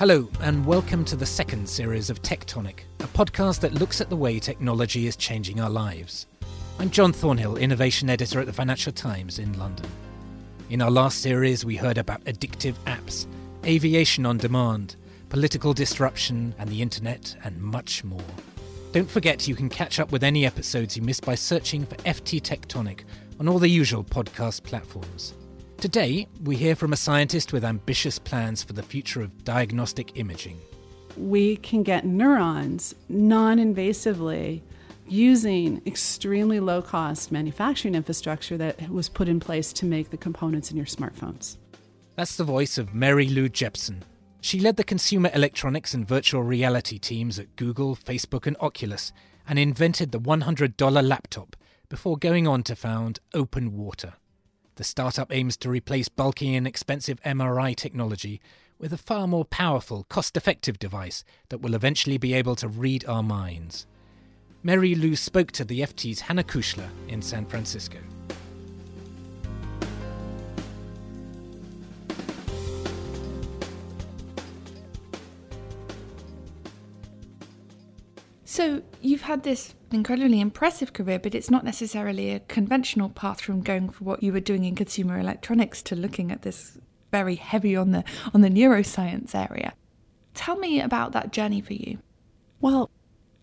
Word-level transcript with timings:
Hello, 0.00 0.30
and 0.40 0.64
welcome 0.64 1.04
to 1.04 1.14
the 1.14 1.26
second 1.26 1.68
series 1.68 2.08
of 2.08 2.22
Tectonic, 2.22 2.84
a 3.00 3.04
podcast 3.08 3.60
that 3.60 3.74
looks 3.74 4.00
at 4.00 4.08
the 4.08 4.16
way 4.16 4.38
technology 4.38 5.06
is 5.06 5.14
changing 5.14 5.60
our 5.60 5.68
lives. 5.68 6.26
I'm 6.78 6.88
John 6.88 7.12
Thornhill, 7.12 7.58
Innovation 7.58 8.08
Editor 8.08 8.40
at 8.40 8.46
the 8.46 8.52
Financial 8.54 8.94
Times 8.94 9.38
in 9.38 9.58
London. 9.58 9.84
In 10.70 10.80
our 10.80 10.90
last 10.90 11.20
series, 11.20 11.66
we 11.66 11.76
heard 11.76 11.98
about 11.98 12.24
addictive 12.24 12.76
apps, 12.86 13.26
aviation 13.66 14.24
on 14.24 14.38
demand, 14.38 14.96
political 15.28 15.74
disruption, 15.74 16.54
and 16.58 16.70
the 16.70 16.80
internet, 16.80 17.36
and 17.44 17.60
much 17.60 18.02
more. 18.02 18.24
Don't 18.92 19.10
forget 19.10 19.46
you 19.46 19.54
can 19.54 19.68
catch 19.68 20.00
up 20.00 20.12
with 20.12 20.24
any 20.24 20.46
episodes 20.46 20.96
you 20.96 21.02
missed 21.02 21.26
by 21.26 21.34
searching 21.34 21.84
for 21.84 21.96
FT 21.96 22.40
Tectonic 22.40 23.00
on 23.38 23.48
all 23.48 23.58
the 23.58 23.68
usual 23.68 24.02
podcast 24.02 24.62
platforms. 24.62 25.34
Today, 25.80 26.26
we 26.44 26.56
hear 26.56 26.76
from 26.76 26.92
a 26.92 26.96
scientist 26.96 27.54
with 27.54 27.64
ambitious 27.64 28.18
plans 28.18 28.62
for 28.62 28.74
the 28.74 28.82
future 28.82 29.22
of 29.22 29.44
diagnostic 29.44 30.18
imaging. 30.18 30.60
We 31.16 31.56
can 31.56 31.82
get 31.82 32.04
neurons 32.04 32.94
non 33.08 33.56
invasively 33.56 34.60
using 35.08 35.80
extremely 35.86 36.60
low 36.60 36.82
cost 36.82 37.32
manufacturing 37.32 37.94
infrastructure 37.94 38.58
that 38.58 38.90
was 38.90 39.08
put 39.08 39.26
in 39.26 39.40
place 39.40 39.72
to 39.72 39.86
make 39.86 40.10
the 40.10 40.18
components 40.18 40.70
in 40.70 40.76
your 40.76 40.84
smartphones. 40.84 41.56
That's 42.14 42.36
the 42.36 42.44
voice 42.44 42.76
of 42.76 42.92
Mary 42.92 43.26
Lou 43.26 43.48
Jepsen. 43.48 44.02
She 44.42 44.60
led 44.60 44.76
the 44.76 44.84
consumer 44.84 45.30
electronics 45.32 45.94
and 45.94 46.06
virtual 46.06 46.42
reality 46.42 46.98
teams 46.98 47.38
at 47.38 47.56
Google, 47.56 47.96
Facebook, 47.96 48.46
and 48.46 48.56
Oculus 48.60 49.14
and 49.48 49.58
invented 49.58 50.12
the 50.12 50.20
$100 50.20 51.08
laptop 51.08 51.56
before 51.88 52.18
going 52.18 52.46
on 52.46 52.62
to 52.64 52.76
found 52.76 53.18
Open 53.32 53.72
Water. 53.78 54.12
The 54.80 54.84
startup 54.84 55.30
aims 55.30 55.58
to 55.58 55.68
replace 55.68 56.08
bulky 56.08 56.56
and 56.56 56.66
expensive 56.66 57.20
MRI 57.20 57.76
technology 57.76 58.40
with 58.78 58.94
a 58.94 58.96
far 58.96 59.26
more 59.26 59.44
powerful, 59.44 60.06
cost 60.08 60.38
effective 60.38 60.78
device 60.78 61.22
that 61.50 61.60
will 61.60 61.74
eventually 61.74 62.16
be 62.16 62.32
able 62.32 62.56
to 62.56 62.66
read 62.66 63.04
our 63.04 63.22
minds. 63.22 63.86
Mary 64.62 64.94
Lou 64.94 65.16
spoke 65.16 65.52
to 65.52 65.66
the 65.66 65.80
FT's 65.80 66.20
Hannah 66.20 66.42
Kuchler 66.42 66.88
in 67.08 67.20
San 67.20 67.44
Francisco. 67.44 67.98
So 78.50 78.82
you've 79.00 79.22
had 79.22 79.44
this 79.44 79.76
incredibly 79.92 80.40
impressive 80.40 80.92
career, 80.92 81.20
but 81.20 81.36
it's 81.36 81.52
not 81.52 81.64
necessarily 81.64 82.32
a 82.32 82.40
conventional 82.40 83.08
path 83.08 83.40
from 83.40 83.60
going 83.60 83.90
for 83.90 84.02
what 84.02 84.24
you 84.24 84.32
were 84.32 84.40
doing 84.40 84.64
in 84.64 84.74
consumer 84.74 85.20
electronics 85.20 85.82
to 85.82 85.94
looking 85.94 86.32
at 86.32 86.42
this 86.42 86.76
very 87.12 87.36
heavy 87.36 87.76
on 87.76 87.92
the 87.92 88.02
on 88.34 88.40
the 88.40 88.48
neuroscience 88.48 89.36
area. 89.36 89.72
Tell 90.34 90.56
me 90.56 90.80
about 90.80 91.12
that 91.12 91.32
journey 91.32 91.60
for 91.60 91.74
you. 91.74 91.98
Well, 92.60 92.90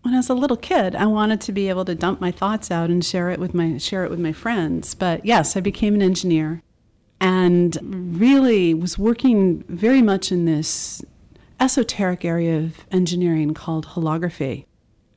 when 0.02 0.12
I 0.12 0.18
was 0.18 0.28
a 0.28 0.34
little 0.34 0.58
kid, 0.58 0.94
I 0.94 1.06
wanted 1.06 1.40
to 1.40 1.52
be 1.52 1.70
able 1.70 1.86
to 1.86 1.94
dump 1.94 2.20
my 2.20 2.30
thoughts 2.30 2.70
out 2.70 2.90
and 2.90 3.02
share 3.02 3.30
it 3.30 3.40
with 3.40 3.54
my 3.54 3.78
share 3.78 4.04
it 4.04 4.10
with 4.10 4.20
my 4.20 4.34
friends. 4.34 4.94
But 4.94 5.24
yes, 5.24 5.56
I 5.56 5.60
became 5.60 5.94
an 5.94 6.02
engineer 6.02 6.62
and 7.18 7.78
really 8.20 8.74
was 8.74 8.98
working 8.98 9.64
very 9.70 10.02
much 10.02 10.30
in 10.30 10.44
this 10.44 11.02
esoteric 11.58 12.26
area 12.26 12.58
of 12.58 12.84
engineering 12.92 13.54
called 13.54 13.86
holography, 13.86 14.66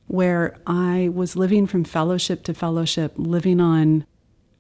where 0.08 0.58
I 0.68 1.10
was 1.14 1.36
living 1.36 1.68
from 1.68 1.84
fellowship 1.84 2.44
to 2.44 2.54
fellowship, 2.54 3.14
living 3.16 3.60
on 3.60 4.06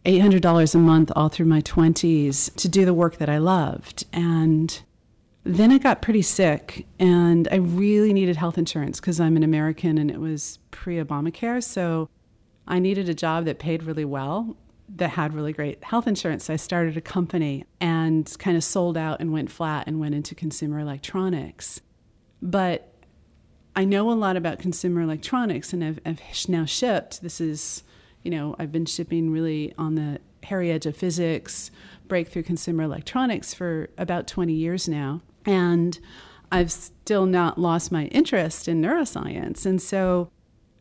$800 0.05 0.75
a 0.75 0.77
month 0.77 1.11
all 1.15 1.29
through 1.29 1.45
my 1.45 1.61
20s 1.61 2.55
to 2.55 2.69
do 2.69 2.85
the 2.85 2.93
work 2.93 3.17
that 3.17 3.29
I 3.29 3.37
loved. 3.37 4.05
And 4.11 4.81
then 5.43 5.71
I 5.71 5.77
got 5.77 6.01
pretty 6.01 6.21
sick 6.21 6.85
and 6.99 7.47
I 7.51 7.55
really 7.55 8.13
needed 8.13 8.35
health 8.35 8.57
insurance 8.57 8.99
because 8.99 9.19
I'm 9.19 9.35
an 9.35 9.43
American 9.43 9.97
and 9.97 10.09
it 10.09 10.19
was 10.19 10.59
pre 10.71 10.97
Obamacare. 10.97 11.63
So 11.63 12.09
I 12.67 12.79
needed 12.79 13.09
a 13.09 13.13
job 13.13 13.45
that 13.45 13.59
paid 13.59 13.83
really 13.83 14.05
well, 14.05 14.55
that 14.95 15.11
had 15.11 15.33
really 15.33 15.53
great 15.53 15.83
health 15.83 16.07
insurance. 16.07 16.45
So 16.45 16.53
I 16.53 16.57
started 16.57 16.97
a 16.97 17.01
company 17.01 17.65
and 17.79 18.33
kind 18.39 18.57
of 18.57 18.63
sold 18.63 18.97
out 18.97 19.19
and 19.19 19.31
went 19.31 19.51
flat 19.51 19.87
and 19.87 19.99
went 19.99 20.15
into 20.15 20.35
consumer 20.35 20.79
electronics. 20.79 21.81
But 22.41 22.90
I 23.75 23.85
know 23.85 24.11
a 24.11 24.13
lot 24.13 24.35
about 24.35 24.59
consumer 24.59 25.01
electronics 25.01 25.71
and 25.73 25.83
I've, 25.83 25.99
I've 26.05 26.21
now 26.47 26.65
shipped. 26.65 27.21
This 27.21 27.39
is, 27.39 27.83
you 28.21 28.31
know, 28.31 28.55
I've 28.59 28.71
been 28.71 28.85
shipping 28.85 29.31
really 29.31 29.73
on 29.77 29.95
the 29.95 30.19
hairy 30.43 30.71
edge 30.71 30.85
of 30.85 30.97
physics, 30.97 31.71
breakthrough 32.07 32.43
consumer 32.43 32.83
electronics 32.83 33.53
for 33.53 33.89
about 33.97 34.27
20 34.27 34.53
years 34.53 34.89
now. 34.89 35.21
And 35.45 35.97
I've 36.51 36.71
still 36.71 37.25
not 37.25 37.57
lost 37.57 37.91
my 37.91 38.05
interest 38.05 38.67
in 38.67 38.81
neuroscience. 38.81 39.65
And 39.65 39.81
so 39.81 40.29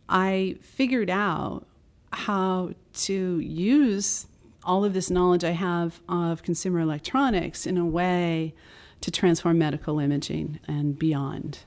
I 0.08 0.56
figured 0.60 1.10
out 1.10 1.66
how 2.12 2.72
to 2.92 3.38
use 3.38 4.26
all 4.64 4.84
of 4.84 4.92
this 4.92 5.10
knowledge 5.10 5.44
I 5.44 5.52
have 5.52 6.00
of 6.08 6.42
consumer 6.42 6.80
electronics 6.80 7.66
in 7.66 7.78
a 7.78 7.86
way 7.86 8.52
to 9.00 9.10
transform 9.10 9.58
medical 9.58 10.00
imaging 10.00 10.58
and 10.66 10.98
beyond. 10.98 11.60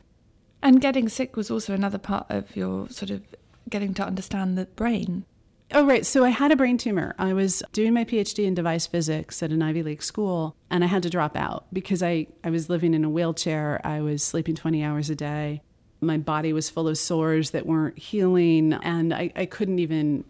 And 0.64 0.80
getting 0.80 1.10
sick 1.10 1.36
was 1.36 1.52
also 1.52 1.74
another 1.74 1.98
part 1.98 2.26
of 2.30 2.56
your 2.56 2.88
sort 2.90 3.12
of 3.12 3.22
getting 3.70 3.94
to 3.96 4.06
understand 4.06 4.58
the 4.58 4.66
brain. 4.66 5.26
Oh, 5.74 5.86
right. 5.86 6.06
So 6.06 6.24
I 6.24 6.30
had 6.30 6.52
a 6.52 6.56
brain 6.56 6.78
tumor. 6.78 7.16
I 7.20 7.34
was 7.34 7.62
doing 7.74 7.94
my 7.94 8.06
PhD 8.06 8.46
in 8.46 8.54
device 8.54 8.88
physics 8.88 9.44
at 9.44 9.52
an 9.52 9.62
Ivy 9.62 9.84
League 9.84 10.04
school, 10.04 10.56
and 10.70 10.84
I 10.84 10.88
had 10.88 11.04
to 11.04 11.10
drop 11.10 11.36
out 11.36 11.66
because 11.74 12.02
I, 12.02 12.28
I 12.46 12.50
was 12.50 12.70
living 12.70 12.94
in 12.94 13.04
a 13.04 13.10
wheelchair. 13.10 13.82
I 13.84 14.00
was 14.00 14.24
sleeping 14.24 14.56
20 14.56 14.82
hours 14.84 15.10
a 15.10 15.16
day. 15.16 15.62
My 16.00 16.18
body 16.18 16.54
was 16.54 16.70
full 16.70 16.88
of 16.88 16.98
sores 16.98 17.52
that 17.52 17.66
weren't 17.66 17.98
healing, 17.98 18.74
and 18.74 19.14
I, 19.14 19.32
I 19.36 19.46
couldn't 19.46 19.80
even 19.80 20.24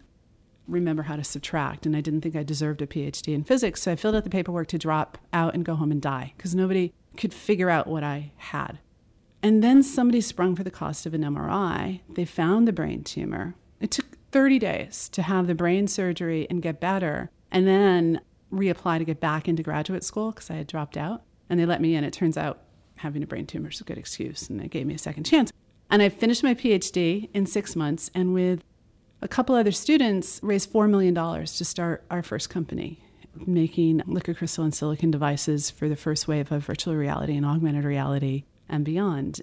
remember 0.66 1.04
how 1.04 1.14
to 1.14 1.24
subtract. 1.24 1.86
And 1.86 1.94
I 1.94 2.00
didn't 2.00 2.22
think 2.22 2.34
I 2.34 2.42
deserved 2.42 2.82
a 2.82 2.88
PhD 2.88 3.34
in 3.34 3.44
physics. 3.44 3.82
So 3.82 3.92
I 3.92 3.96
filled 3.96 4.16
out 4.16 4.24
the 4.24 4.30
paperwork 4.30 4.66
to 4.68 4.78
drop 4.78 5.18
out 5.32 5.54
and 5.54 5.64
go 5.64 5.76
home 5.76 5.92
and 5.92 6.02
die 6.02 6.32
because 6.36 6.56
nobody 6.56 6.92
could 7.16 7.32
figure 7.32 7.70
out 7.70 7.86
what 7.86 8.02
I 8.02 8.32
had. 8.36 8.80
And 9.44 9.62
then 9.62 9.82
somebody 9.82 10.22
sprung 10.22 10.56
for 10.56 10.64
the 10.64 10.70
cost 10.70 11.04
of 11.04 11.12
an 11.12 11.22
MRI. 11.22 12.00
They 12.08 12.24
found 12.24 12.66
the 12.66 12.72
brain 12.72 13.04
tumor. 13.04 13.54
It 13.78 13.90
took 13.90 14.16
30 14.32 14.58
days 14.58 15.10
to 15.10 15.20
have 15.20 15.46
the 15.46 15.54
brain 15.54 15.86
surgery 15.86 16.46
and 16.48 16.62
get 16.62 16.80
better, 16.80 17.30
and 17.50 17.66
then 17.66 18.22
reapply 18.50 18.96
to 18.96 19.04
get 19.04 19.20
back 19.20 19.46
into 19.46 19.62
graduate 19.62 20.02
school 20.02 20.30
because 20.30 20.48
I 20.48 20.54
had 20.54 20.66
dropped 20.66 20.96
out. 20.96 21.24
And 21.50 21.60
they 21.60 21.66
let 21.66 21.82
me 21.82 21.94
in. 21.94 22.04
It 22.04 22.14
turns 22.14 22.38
out 22.38 22.62
having 22.96 23.22
a 23.22 23.26
brain 23.26 23.44
tumor 23.44 23.68
is 23.68 23.82
a 23.82 23.84
good 23.84 23.98
excuse, 23.98 24.48
and 24.48 24.58
they 24.58 24.66
gave 24.66 24.86
me 24.86 24.94
a 24.94 24.98
second 24.98 25.24
chance. 25.24 25.52
And 25.90 26.00
I 26.00 26.08
finished 26.08 26.42
my 26.42 26.54
PhD 26.54 27.28
in 27.34 27.44
six 27.44 27.76
months, 27.76 28.10
and 28.14 28.32
with 28.32 28.64
a 29.20 29.28
couple 29.28 29.56
other 29.56 29.72
students, 29.72 30.40
raised 30.42 30.72
$4 30.72 30.88
million 30.88 31.14
to 31.14 31.64
start 31.66 32.02
our 32.10 32.22
first 32.22 32.48
company, 32.48 33.04
making 33.44 34.00
liquid 34.06 34.38
crystal 34.38 34.64
and 34.64 34.74
silicon 34.74 35.10
devices 35.10 35.70
for 35.70 35.86
the 35.86 35.96
first 35.96 36.26
wave 36.26 36.50
of 36.50 36.64
virtual 36.64 36.96
reality 36.96 37.36
and 37.36 37.44
augmented 37.44 37.84
reality 37.84 38.44
and 38.68 38.84
beyond. 38.84 39.42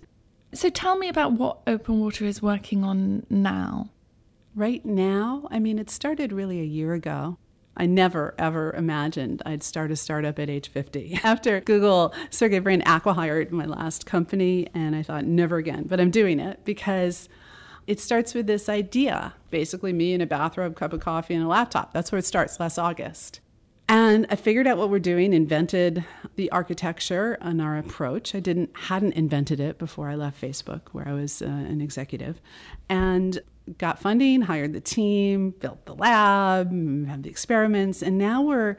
So 0.53 0.69
tell 0.69 0.97
me 0.97 1.07
about 1.07 1.33
what 1.33 1.61
Open 1.67 1.99
Water 1.99 2.25
is 2.25 2.41
working 2.41 2.83
on 2.83 3.25
now. 3.29 3.89
Right 4.55 4.85
now, 4.85 5.47
I 5.49 5.59
mean, 5.59 5.79
it 5.79 5.89
started 5.89 6.33
really 6.33 6.59
a 6.59 6.65
year 6.65 6.93
ago. 6.93 7.37
I 7.77 7.85
never 7.85 8.35
ever 8.37 8.73
imagined 8.73 9.41
I'd 9.45 9.63
start 9.63 9.91
a 9.91 9.95
startup 9.95 10.37
at 10.39 10.49
age 10.49 10.67
50. 10.67 11.21
After 11.23 11.61
Google, 11.61 12.13
Sergey 12.29 12.59
Brin 12.59 12.81
acqui-hired 12.81 13.51
my 13.53 13.65
last 13.65 14.05
company, 14.05 14.67
and 14.73 14.93
I 14.93 15.03
thought, 15.03 15.23
never 15.23 15.55
again. 15.57 15.85
But 15.87 16.01
I'm 16.01 16.11
doing 16.11 16.39
it 16.39 16.65
because 16.65 17.29
it 17.87 17.99
starts 18.01 18.33
with 18.33 18.47
this 18.47 18.67
idea 18.67 19.33
basically, 19.51 19.93
me 19.93 20.13
in 20.13 20.21
a 20.21 20.25
bathrobe, 20.25 20.75
cup 20.75 20.93
of 20.93 21.01
coffee, 21.01 21.35
and 21.35 21.43
a 21.43 21.47
laptop. 21.47 21.93
That's 21.93 22.11
where 22.11 22.19
it 22.19 22.25
starts 22.25 22.59
last 22.59 22.79
August. 22.79 23.41
And 23.91 24.25
I 24.29 24.37
figured 24.37 24.67
out 24.67 24.77
what 24.77 24.89
we're 24.89 24.99
doing, 24.99 25.33
invented 25.33 26.05
the 26.37 26.49
architecture 26.53 27.37
and 27.41 27.61
our 27.61 27.77
approach. 27.77 28.33
I 28.33 28.39
didn't 28.39 28.69
hadn't 28.73 29.11
invented 29.15 29.59
it 29.59 29.77
before 29.77 30.09
I 30.09 30.15
left 30.15 30.41
Facebook, 30.41 30.83
where 30.93 31.05
I 31.05 31.11
was 31.11 31.41
uh, 31.41 31.47
an 31.47 31.81
executive, 31.81 32.39
and 32.87 33.41
got 33.77 33.99
funding, 33.99 34.43
hired 34.43 34.71
the 34.71 34.79
team, 34.79 35.49
built 35.59 35.85
the 35.85 35.93
lab, 35.93 36.71
had 37.05 37.23
the 37.23 37.29
experiments, 37.29 38.01
and 38.01 38.17
now 38.17 38.41
we're 38.41 38.77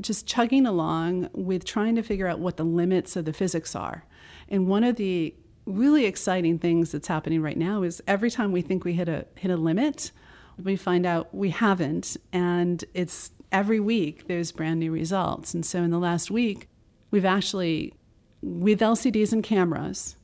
just 0.00 0.26
chugging 0.26 0.64
along 0.64 1.28
with 1.34 1.66
trying 1.66 1.94
to 1.96 2.02
figure 2.02 2.26
out 2.26 2.38
what 2.38 2.56
the 2.56 2.64
limits 2.64 3.16
of 3.16 3.26
the 3.26 3.34
physics 3.34 3.76
are. 3.76 4.06
And 4.48 4.66
one 4.66 4.82
of 4.82 4.96
the 4.96 5.34
really 5.66 6.06
exciting 6.06 6.58
things 6.58 6.90
that's 6.90 7.08
happening 7.08 7.42
right 7.42 7.58
now 7.58 7.82
is 7.82 8.02
every 8.06 8.30
time 8.30 8.50
we 8.50 8.62
think 8.62 8.82
we 8.82 8.94
hit 8.94 9.10
a 9.10 9.26
hit 9.34 9.50
a 9.50 9.58
limit, 9.58 10.10
we 10.56 10.74
find 10.74 11.04
out 11.04 11.34
we 11.34 11.50
haven't, 11.50 12.16
and 12.32 12.82
it's 12.94 13.30
every 13.54 13.78
week 13.78 14.26
there's 14.26 14.50
brand 14.50 14.80
new 14.80 14.90
results. 14.90 15.54
And 15.54 15.64
so 15.64 15.78
in 15.78 15.90
the 15.90 15.98
last 15.98 16.30
week, 16.30 16.68
we've 17.12 17.24
actually, 17.24 17.94
with 18.42 18.80
LCDs 18.80 19.32
and 19.32 19.44
cameras, 19.44 20.16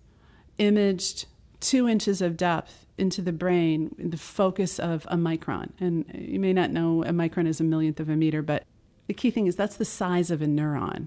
imaged 0.58 1.26
two 1.60 1.88
inches 1.88 2.20
of 2.20 2.36
depth 2.36 2.86
into 2.98 3.22
the 3.22 3.32
brain, 3.32 3.94
the 3.98 4.16
focus 4.16 4.80
of 4.80 5.06
a 5.08 5.16
micron. 5.16 5.70
And 5.78 6.04
you 6.12 6.40
may 6.40 6.52
not 6.52 6.72
know 6.72 7.04
a 7.04 7.10
micron 7.10 7.46
is 7.46 7.60
a 7.60 7.64
millionth 7.64 8.00
of 8.00 8.08
a 8.08 8.16
meter, 8.16 8.42
but 8.42 8.64
the 9.06 9.14
key 9.14 9.30
thing 9.30 9.46
is 9.46 9.54
that's 9.54 9.76
the 9.76 9.84
size 9.84 10.32
of 10.32 10.42
a 10.42 10.46
neuron. 10.46 11.06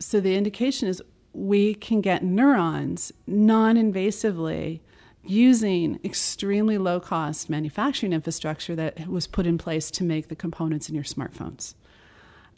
So 0.00 0.20
the 0.20 0.36
indication 0.36 0.88
is 0.88 1.02
we 1.34 1.74
can 1.74 2.00
get 2.00 2.24
neurons 2.24 3.12
non 3.26 3.76
invasively 3.76 4.80
using 5.26 5.98
extremely 6.04 6.78
low 6.78 7.00
cost 7.00 7.48
manufacturing 7.48 8.12
infrastructure 8.12 8.74
that 8.76 9.06
was 9.08 9.26
put 9.26 9.46
in 9.46 9.58
place 9.58 9.90
to 9.90 10.04
make 10.04 10.28
the 10.28 10.36
components 10.36 10.88
in 10.88 10.94
your 10.94 11.04
smartphones. 11.04 11.74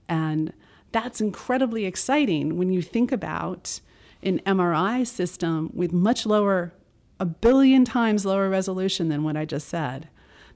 And 0.08 0.52
that's 0.92 1.20
incredibly 1.20 1.84
exciting 1.84 2.56
when 2.56 2.72
you 2.72 2.82
think 2.82 3.12
about 3.12 3.80
an 4.22 4.40
MRI 4.46 5.06
system 5.06 5.70
with 5.74 5.92
much 5.92 6.26
lower, 6.26 6.72
a 7.20 7.26
billion 7.26 7.84
times 7.84 8.24
lower 8.24 8.48
resolution 8.48 9.08
than 9.08 9.22
what 9.22 9.36
I 9.36 9.44
just 9.44 9.68
said, 9.68 10.08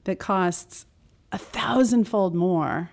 that 0.03 0.19
costs 0.19 0.85
a 1.31 1.37
thousandfold 1.37 2.35
more 2.35 2.91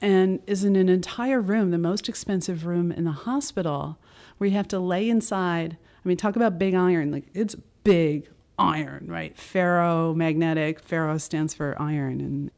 and 0.00 0.40
is 0.46 0.64
in 0.64 0.76
an 0.76 0.88
entire 0.88 1.40
room, 1.40 1.70
the 1.70 1.78
most 1.78 2.08
expensive 2.08 2.64
room 2.64 2.92
in 2.92 3.04
the 3.04 3.10
hospital, 3.10 3.98
where 4.38 4.48
you 4.48 4.56
have 4.56 4.68
to 4.68 4.78
lay 4.78 5.08
inside. 5.08 5.76
I 6.04 6.08
mean, 6.08 6.16
talk 6.16 6.36
about 6.36 6.58
big 6.58 6.74
iron. 6.74 7.10
Like, 7.10 7.26
it's 7.34 7.56
big 7.82 8.28
iron, 8.58 9.06
right? 9.08 9.36
Ferromagnetic. 9.36 10.80
Ferro 10.80 11.18
stands 11.18 11.54
for 11.54 11.80
iron, 11.80 12.20
and 12.20 12.50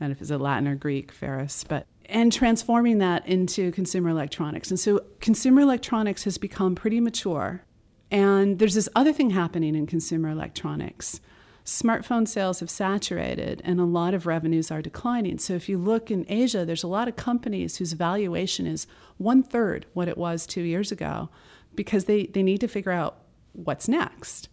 and 0.00 0.12
if 0.12 0.20
it's 0.20 0.30
a 0.30 0.38
Latin 0.38 0.68
or 0.68 0.76
Greek, 0.76 1.10
ferrous. 1.12 1.64
But 1.64 1.86
and 2.08 2.32
transforming 2.32 2.98
that 2.98 3.26
into 3.26 3.70
consumer 3.72 4.08
electronics. 4.10 4.70
And 4.70 4.80
so 4.80 5.00
consumer 5.20 5.60
electronics 5.60 6.24
has 6.24 6.38
become 6.38 6.74
pretty 6.74 7.00
mature. 7.00 7.64
And 8.10 8.58
there's 8.58 8.74
this 8.74 8.88
other 8.96 9.12
thing 9.12 9.30
happening 9.30 9.74
in 9.74 9.86
consumer 9.86 10.30
electronics. 10.30 11.20
Smartphone 11.66 12.26
sales 12.26 12.60
have 12.60 12.70
saturated 12.70 13.60
and 13.62 13.78
a 13.78 13.84
lot 13.84 14.14
of 14.14 14.24
revenues 14.24 14.70
are 14.70 14.80
declining. 14.80 15.36
So 15.36 15.52
if 15.52 15.68
you 15.68 15.76
look 15.76 16.10
in 16.10 16.24
Asia, 16.26 16.64
there's 16.64 16.82
a 16.82 16.88
lot 16.88 17.08
of 17.08 17.16
companies 17.16 17.76
whose 17.76 17.92
valuation 17.92 18.66
is 18.66 18.86
one 19.18 19.42
third 19.42 19.84
what 19.92 20.08
it 20.08 20.16
was 20.16 20.46
two 20.46 20.62
years 20.62 20.90
ago 20.90 21.28
because 21.74 22.06
they, 22.06 22.24
they 22.26 22.42
need 22.42 22.62
to 22.62 22.68
figure 22.68 22.92
out 22.92 23.18
what's 23.52 23.86
next. 23.86 24.48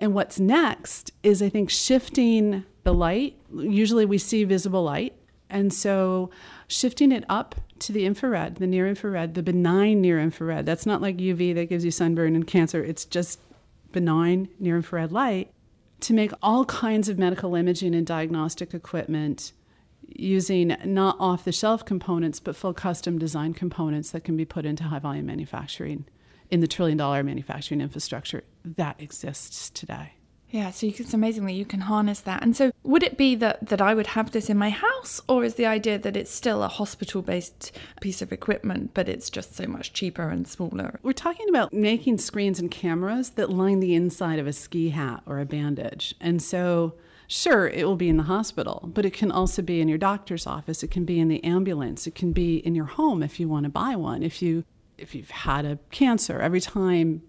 And 0.00 0.14
what's 0.14 0.40
next 0.40 1.12
is, 1.22 1.42
I 1.42 1.50
think, 1.50 1.68
shifting 1.68 2.64
the 2.84 2.94
light. 2.94 3.36
Usually 3.54 4.06
we 4.06 4.16
see 4.16 4.44
visible 4.44 4.82
light. 4.82 5.14
And 5.50 5.72
so 5.72 6.30
shifting 6.68 7.12
it 7.12 7.24
up 7.28 7.54
to 7.80 7.92
the 7.92 8.06
infrared, 8.06 8.56
the 8.56 8.66
near 8.66 8.88
infrared, 8.88 9.34
the 9.34 9.42
benign 9.42 10.00
near 10.00 10.18
infrared. 10.18 10.64
That's 10.64 10.86
not 10.86 11.02
like 11.02 11.18
UV 11.18 11.54
that 11.54 11.68
gives 11.68 11.84
you 11.84 11.90
sunburn 11.90 12.34
and 12.34 12.46
cancer. 12.46 12.82
It's 12.82 13.04
just 13.04 13.40
benign 13.92 14.48
near 14.58 14.76
infrared 14.76 15.12
light 15.12 15.52
to 16.00 16.14
make 16.14 16.32
all 16.42 16.64
kinds 16.64 17.10
of 17.10 17.18
medical 17.18 17.54
imaging 17.54 17.94
and 17.94 18.06
diagnostic 18.06 18.72
equipment 18.72 19.52
using 20.08 20.76
not 20.84 21.16
off 21.20 21.44
the 21.44 21.52
shelf 21.52 21.84
components, 21.84 22.40
but 22.40 22.56
full 22.56 22.72
custom 22.72 23.18
design 23.18 23.52
components 23.52 24.10
that 24.12 24.24
can 24.24 24.36
be 24.36 24.46
put 24.46 24.64
into 24.64 24.84
high 24.84 24.98
volume 24.98 25.26
manufacturing 25.26 26.06
in 26.50 26.60
the 26.60 26.66
trillion 26.66 26.96
dollar 26.96 27.22
manufacturing 27.22 27.82
infrastructure 27.82 28.44
that 28.64 29.00
exists 29.00 29.70
today. 29.70 30.14
Yeah, 30.50 30.70
so 30.70 30.88
it's 30.88 31.14
amazing 31.14 31.46
that 31.46 31.52
you 31.52 31.64
can 31.64 31.82
harness 31.82 32.20
that. 32.20 32.42
And 32.42 32.56
so, 32.56 32.72
would 32.82 33.04
it 33.04 33.16
be 33.16 33.36
that 33.36 33.68
that 33.68 33.80
I 33.80 33.94
would 33.94 34.08
have 34.08 34.32
this 34.32 34.50
in 34.50 34.58
my 34.58 34.70
house, 34.70 35.20
or 35.28 35.44
is 35.44 35.54
the 35.54 35.66
idea 35.66 35.98
that 35.98 36.16
it's 36.16 36.30
still 36.30 36.64
a 36.64 36.68
hospital-based 36.68 37.72
piece 38.00 38.20
of 38.20 38.32
equipment, 38.32 38.90
but 38.92 39.08
it's 39.08 39.30
just 39.30 39.54
so 39.54 39.66
much 39.66 39.92
cheaper 39.92 40.28
and 40.28 40.48
smaller? 40.48 40.98
We're 41.04 41.12
talking 41.12 41.48
about 41.48 41.72
making 41.72 42.18
screens 42.18 42.58
and 42.58 42.70
cameras 42.70 43.30
that 43.30 43.50
line 43.50 43.78
the 43.78 43.94
inside 43.94 44.40
of 44.40 44.48
a 44.48 44.52
ski 44.52 44.90
hat 44.90 45.22
or 45.26 45.38
a 45.38 45.46
bandage, 45.46 46.14
and 46.20 46.42
so. 46.42 46.94
Sure, 47.32 47.68
it 47.68 47.86
will 47.86 47.94
be 47.94 48.08
in 48.08 48.16
the 48.16 48.24
hospital, 48.24 48.90
but 48.92 49.04
it 49.04 49.12
can 49.12 49.30
also 49.30 49.62
be 49.62 49.80
in 49.80 49.86
your 49.86 49.98
doctor's 49.98 50.48
office. 50.48 50.82
It 50.82 50.90
can 50.90 51.04
be 51.04 51.20
in 51.20 51.28
the 51.28 51.44
ambulance. 51.44 52.08
It 52.08 52.16
can 52.16 52.32
be 52.32 52.56
in 52.56 52.74
your 52.74 52.86
home 52.86 53.22
if 53.22 53.38
you 53.38 53.48
want 53.48 53.62
to 53.66 53.70
buy 53.70 53.94
one. 53.94 54.24
If 54.24 54.42
you 54.42 54.64
if 54.98 55.14
you've 55.14 55.30
had 55.30 55.64
a 55.64 55.78
cancer, 55.92 56.40
every 56.40 56.60
time 56.60 57.22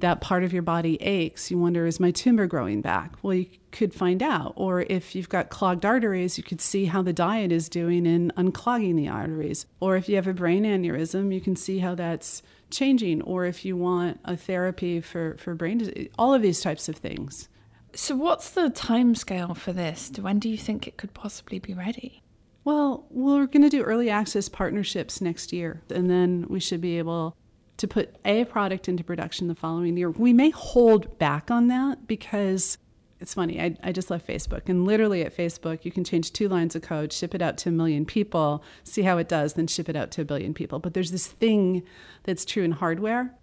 that 0.00 0.20
part 0.20 0.44
of 0.44 0.52
your 0.52 0.62
body 0.62 1.00
aches, 1.02 1.50
you 1.50 1.58
wonder, 1.58 1.86
is 1.86 1.98
my 1.98 2.10
tumor 2.10 2.46
growing 2.46 2.80
back? 2.80 3.16
Well, 3.22 3.34
you 3.34 3.46
could 3.72 3.92
find 3.92 4.22
out. 4.22 4.52
Or 4.56 4.82
if 4.82 5.14
you've 5.14 5.28
got 5.28 5.50
clogged 5.50 5.84
arteries, 5.84 6.38
you 6.38 6.44
could 6.44 6.60
see 6.60 6.84
how 6.86 7.02
the 7.02 7.12
diet 7.12 7.50
is 7.50 7.68
doing 7.68 8.06
in 8.06 8.32
unclogging 8.36 8.96
the 8.96 9.08
arteries. 9.08 9.66
Or 9.80 9.96
if 9.96 10.08
you 10.08 10.16
have 10.16 10.26
a 10.26 10.34
brain 10.34 10.64
aneurysm, 10.64 11.34
you 11.34 11.40
can 11.40 11.56
see 11.56 11.78
how 11.78 11.94
that's 11.94 12.42
changing. 12.70 13.22
Or 13.22 13.44
if 13.44 13.64
you 13.64 13.76
want 13.76 14.20
a 14.24 14.36
therapy 14.36 15.00
for, 15.00 15.36
for 15.38 15.54
brain 15.54 15.78
disease, 15.78 16.10
all 16.18 16.32
of 16.32 16.42
these 16.42 16.60
types 16.60 16.88
of 16.88 16.96
things. 16.96 17.48
So, 17.94 18.14
what's 18.14 18.50
the 18.50 18.70
time 18.70 19.14
scale 19.14 19.54
for 19.54 19.72
this? 19.72 20.12
When 20.20 20.38
do 20.38 20.48
you 20.48 20.58
think 20.58 20.86
it 20.86 20.98
could 20.98 21.14
possibly 21.14 21.58
be 21.58 21.72
ready? 21.74 22.22
Well, 22.62 23.06
we're 23.08 23.46
going 23.46 23.62
to 23.62 23.70
do 23.70 23.82
early 23.82 24.10
access 24.10 24.48
partnerships 24.48 25.22
next 25.22 25.54
year, 25.54 25.80
and 25.88 26.10
then 26.10 26.44
we 26.50 26.60
should 26.60 26.82
be 26.82 26.98
able 26.98 27.34
to 27.78 27.88
put 27.88 28.14
a 28.24 28.44
product 28.44 28.88
into 28.88 29.02
production 29.02 29.48
the 29.48 29.54
following 29.54 29.96
year. 29.96 30.10
We 30.10 30.32
may 30.32 30.50
hold 30.50 31.18
back 31.18 31.50
on 31.50 31.68
that 31.68 32.06
because 32.06 32.78
it's 33.20 33.34
funny. 33.34 33.60
I, 33.60 33.76
I 33.82 33.92
just 33.92 34.10
left 34.10 34.26
Facebook, 34.26 34.68
and 34.68 34.84
literally 34.84 35.22
at 35.22 35.36
Facebook, 35.36 35.84
you 35.84 35.90
can 35.90 36.04
change 36.04 36.32
two 36.32 36.48
lines 36.48 36.76
of 36.76 36.82
code, 36.82 37.12
ship 37.12 37.34
it 37.34 37.42
out 37.42 37.58
to 37.58 37.70
a 37.70 37.72
million 37.72 38.04
people, 38.04 38.62
see 38.84 39.02
how 39.02 39.18
it 39.18 39.28
does, 39.28 39.54
then 39.54 39.66
ship 39.66 39.88
it 39.88 39.96
out 39.96 40.10
to 40.12 40.22
a 40.22 40.24
billion 40.24 40.54
people. 40.54 40.78
But 40.78 40.94
there's 40.94 41.10
this 41.10 41.26
thing 41.26 41.82
that's 42.24 42.44
true 42.44 42.62
in 42.62 42.72
hardware 42.72 43.34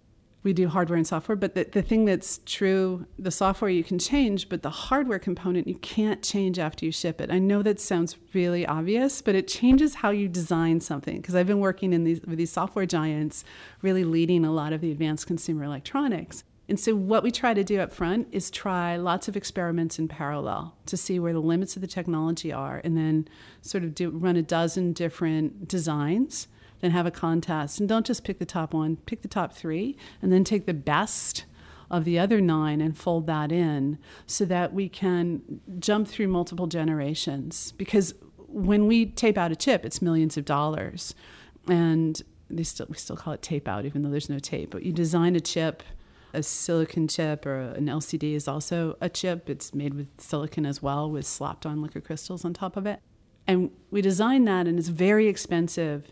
we 0.46 0.52
do 0.52 0.68
hardware 0.68 0.96
and 0.96 1.06
software. 1.06 1.34
But 1.34 1.54
the, 1.54 1.64
the 1.64 1.82
thing 1.82 2.04
that's 2.04 2.40
true, 2.46 3.04
the 3.18 3.32
software 3.32 3.68
you 3.68 3.82
can 3.82 3.98
change, 3.98 4.48
but 4.48 4.62
the 4.62 4.70
hardware 4.70 5.18
component 5.18 5.66
you 5.66 5.74
can't 5.74 6.22
change 6.22 6.58
after 6.58 6.86
you 6.86 6.92
ship 6.92 7.20
it. 7.20 7.32
I 7.32 7.40
know 7.40 7.62
that 7.64 7.80
sounds 7.80 8.16
really 8.32 8.64
obvious, 8.64 9.20
but 9.20 9.34
it 9.34 9.48
changes 9.48 9.96
how 9.96 10.10
you 10.10 10.28
design 10.28 10.80
something. 10.80 11.16
Because 11.16 11.34
I've 11.34 11.48
been 11.48 11.58
working 11.58 11.92
in 11.92 12.04
these 12.04 12.22
with 12.22 12.38
these 12.38 12.52
software 12.52 12.86
giants, 12.86 13.44
really 13.82 14.04
leading 14.04 14.44
a 14.44 14.52
lot 14.52 14.72
of 14.72 14.80
the 14.80 14.92
advanced 14.92 15.26
consumer 15.26 15.64
electronics. 15.64 16.44
And 16.68 16.78
so, 16.78 16.94
what 16.94 17.24
we 17.24 17.32
try 17.32 17.52
to 17.52 17.64
do 17.64 17.80
up 17.80 17.92
front 17.92 18.28
is 18.30 18.48
try 18.48 18.96
lots 18.96 19.26
of 19.26 19.36
experiments 19.36 19.98
in 19.98 20.06
parallel 20.06 20.76
to 20.86 20.96
see 20.96 21.18
where 21.18 21.32
the 21.32 21.40
limits 21.40 21.74
of 21.74 21.82
the 21.82 21.88
technology 21.88 22.52
are, 22.52 22.80
and 22.84 22.96
then 22.96 23.26
sort 23.62 23.82
of 23.82 23.96
do 23.96 24.10
run 24.10 24.36
a 24.36 24.42
dozen 24.42 24.92
different 24.92 25.66
designs 25.66 26.46
then 26.80 26.90
have 26.90 27.06
a 27.06 27.10
contest. 27.10 27.80
And 27.80 27.88
don't 27.88 28.06
just 28.06 28.24
pick 28.24 28.38
the 28.38 28.46
top 28.46 28.74
one, 28.74 28.96
pick 29.06 29.22
the 29.22 29.28
top 29.28 29.52
three, 29.52 29.96
and 30.20 30.32
then 30.32 30.44
take 30.44 30.66
the 30.66 30.74
best 30.74 31.44
of 31.90 32.04
the 32.04 32.18
other 32.18 32.40
nine 32.40 32.80
and 32.80 32.96
fold 32.96 33.26
that 33.26 33.52
in 33.52 33.98
so 34.26 34.44
that 34.44 34.72
we 34.72 34.88
can 34.88 35.60
jump 35.78 36.08
through 36.08 36.28
multiple 36.28 36.66
generations. 36.66 37.72
Because 37.72 38.14
when 38.48 38.86
we 38.86 39.06
tape 39.06 39.38
out 39.38 39.52
a 39.52 39.56
chip, 39.56 39.84
it's 39.84 40.02
millions 40.02 40.36
of 40.36 40.44
dollars. 40.44 41.14
And 41.68 42.20
they 42.50 42.62
still, 42.62 42.86
we 42.88 42.96
still 42.96 43.16
call 43.16 43.32
it 43.34 43.42
tape 43.42 43.68
out, 43.68 43.84
even 43.84 44.02
though 44.02 44.10
there's 44.10 44.30
no 44.30 44.38
tape. 44.38 44.70
But 44.70 44.82
you 44.82 44.92
design 44.92 45.36
a 45.36 45.40
chip, 45.40 45.82
a 46.32 46.42
silicon 46.42 47.08
chip 47.08 47.46
or 47.46 47.60
an 47.60 47.86
LCD 47.86 48.34
is 48.34 48.46
also 48.48 48.96
a 49.00 49.08
chip. 49.08 49.48
It's 49.48 49.74
made 49.74 49.94
with 49.94 50.08
silicon 50.18 50.66
as 50.66 50.82
well, 50.82 51.10
with 51.10 51.26
slapped 51.26 51.66
on 51.66 51.82
liquid 51.82 52.04
crystals 52.04 52.44
on 52.44 52.52
top 52.52 52.76
of 52.76 52.86
it. 52.86 53.00
And 53.46 53.70
we 53.90 54.02
design 54.02 54.44
that, 54.46 54.66
and 54.66 54.78
it's 54.78 54.88
very 54.88 55.28
expensive 55.28 56.10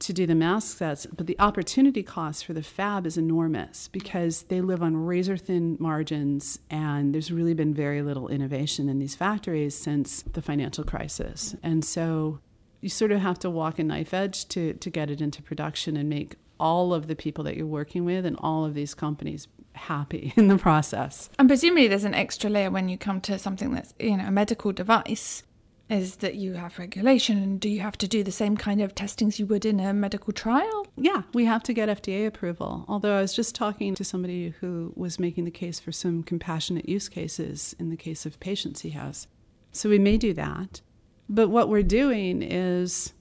to 0.00 0.12
do 0.12 0.26
the 0.26 0.34
mask 0.34 0.78
sets, 0.78 1.06
but 1.06 1.26
the 1.26 1.38
opportunity 1.38 2.02
cost 2.02 2.44
for 2.44 2.52
the 2.52 2.62
fab 2.62 3.06
is 3.06 3.16
enormous 3.16 3.88
because 3.88 4.42
they 4.44 4.60
live 4.60 4.82
on 4.82 4.96
razor 4.96 5.36
thin 5.36 5.76
margins, 5.78 6.58
and 6.70 7.14
there's 7.14 7.32
really 7.32 7.54
been 7.54 7.74
very 7.74 8.02
little 8.02 8.28
innovation 8.28 8.88
in 8.88 8.98
these 8.98 9.14
factories 9.14 9.74
since 9.74 10.22
the 10.32 10.42
financial 10.42 10.84
crisis. 10.84 11.56
And 11.62 11.84
so 11.84 12.40
you 12.80 12.88
sort 12.88 13.12
of 13.12 13.20
have 13.20 13.38
to 13.40 13.50
walk 13.50 13.78
a 13.78 13.84
knife 13.84 14.14
edge 14.14 14.46
to, 14.48 14.74
to 14.74 14.90
get 14.90 15.10
it 15.10 15.20
into 15.20 15.42
production 15.42 15.96
and 15.96 16.08
make 16.08 16.36
all 16.60 16.92
of 16.92 17.06
the 17.06 17.16
people 17.16 17.44
that 17.44 17.56
you're 17.56 17.66
working 17.66 18.04
with 18.04 18.24
and 18.24 18.36
all 18.40 18.64
of 18.64 18.74
these 18.74 18.94
companies 18.94 19.48
happy 19.74 20.32
in 20.36 20.48
the 20.48 20.58
process. 20.58 21.30
And 21.38 21.48
presumably 21.48 21.88
there's 21.88 22.04
an 22.04 22.14
extra 22.14 22.50
layer 22.50 22.70
when 22.70 22.88
you 22.88 22.98
come 22.98 23.20
to 23.22 23.38
something 23.38 23.72
that's, 23.72 23.94
you 23.98 24.16
know, 24.16 24.26
a 24.26 24.30
medical 24.30 24.72
device 24.72 25.42
is 25.90 26.16
that 26.16 26.34
you 26.34 26.54
have 26.54 26.78
regulation 26.78 27.38
and 27.38 27.60
do 27.60 27.68
you 27.68 27.80
have 27.80 27.96
to 27.98 28.08
do 28.08 28.22
the 28.22 28.32
same 28.32 28.56
kind 28.56 28.80
of 28.80 28.94
testings 28.94 29.38
you 29.38 29.46
would 29.46 29.64
in 29.64 29.80
a 29.80 29.94
medical 29.94 30.32
trial? 30.32 30.86
Yeah, 30.96 31.22
we 31.32 31.46
have 31.46 31.62
to 31.64 31.72
get 31.72 31.88
FDA 31.88 32.26
approval. 32.26 32.84
Although 32.88 33.16
I 33.16 33.22
was 33.22 33.34
just 33.34 33.54
talking 33.54 33.94
to 33.94 34.04
somebody 34.04 34.50
who 34.60 34.92
was 34.96 35.18
making 35.18 35.44
the 35.44 35.50
case 35.50 35.80
for 35.80 35.92
some 35.92 36.22
compassionate 36.22 36.88
use 36.88 37.08
cases 37.08 37.74
in 37.78 37.90
the 37.90 37.96
case 37.96 38.26
of 38.26 38.38
patients 38.40 38.82
he 38.82 38.90
has. 38.90 39.26
So 39.72 39.88
we 39.88 39.98
may 39.98 40.18
do 40.18 40.34
that. 40.34 40.82
But 41.28 41.48
what 41.48 41.68
we're 41.68 41.82
doing 41.82 42.42
is, 42.42 43.12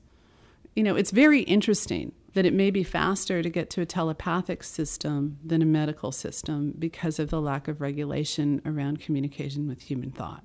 you 0.75 0.83
know, 0.83 0.95
it's 0.95 1.12
very 1.12 1.41
interesting 1.41 2.12
that 2.33 2.45
it 2.45 2.53
may 2.53 2.69
be 2.69 2.83
faster 2.83 3.41
to 3.41 3.50
get 3.50 3.69
to 3.71 3.81
a 3.81 3.86
telepathic 3.86 4.63
system 4.63 5.39
than 5.43 5.62
a 5.62 5.65
medical 5.65 6.12
system 6.12 6.74
because 6.77 7.17
of 7.17 7.29
the 7.29 7.41
lack 7.41 7.67
of 7.67 7.81
regulation 7.81 8.62
around 8.65 9.00
communication 9.00 9.67
with 9.67 9.81
human 9.81 10.12
thought. 10.12 10.43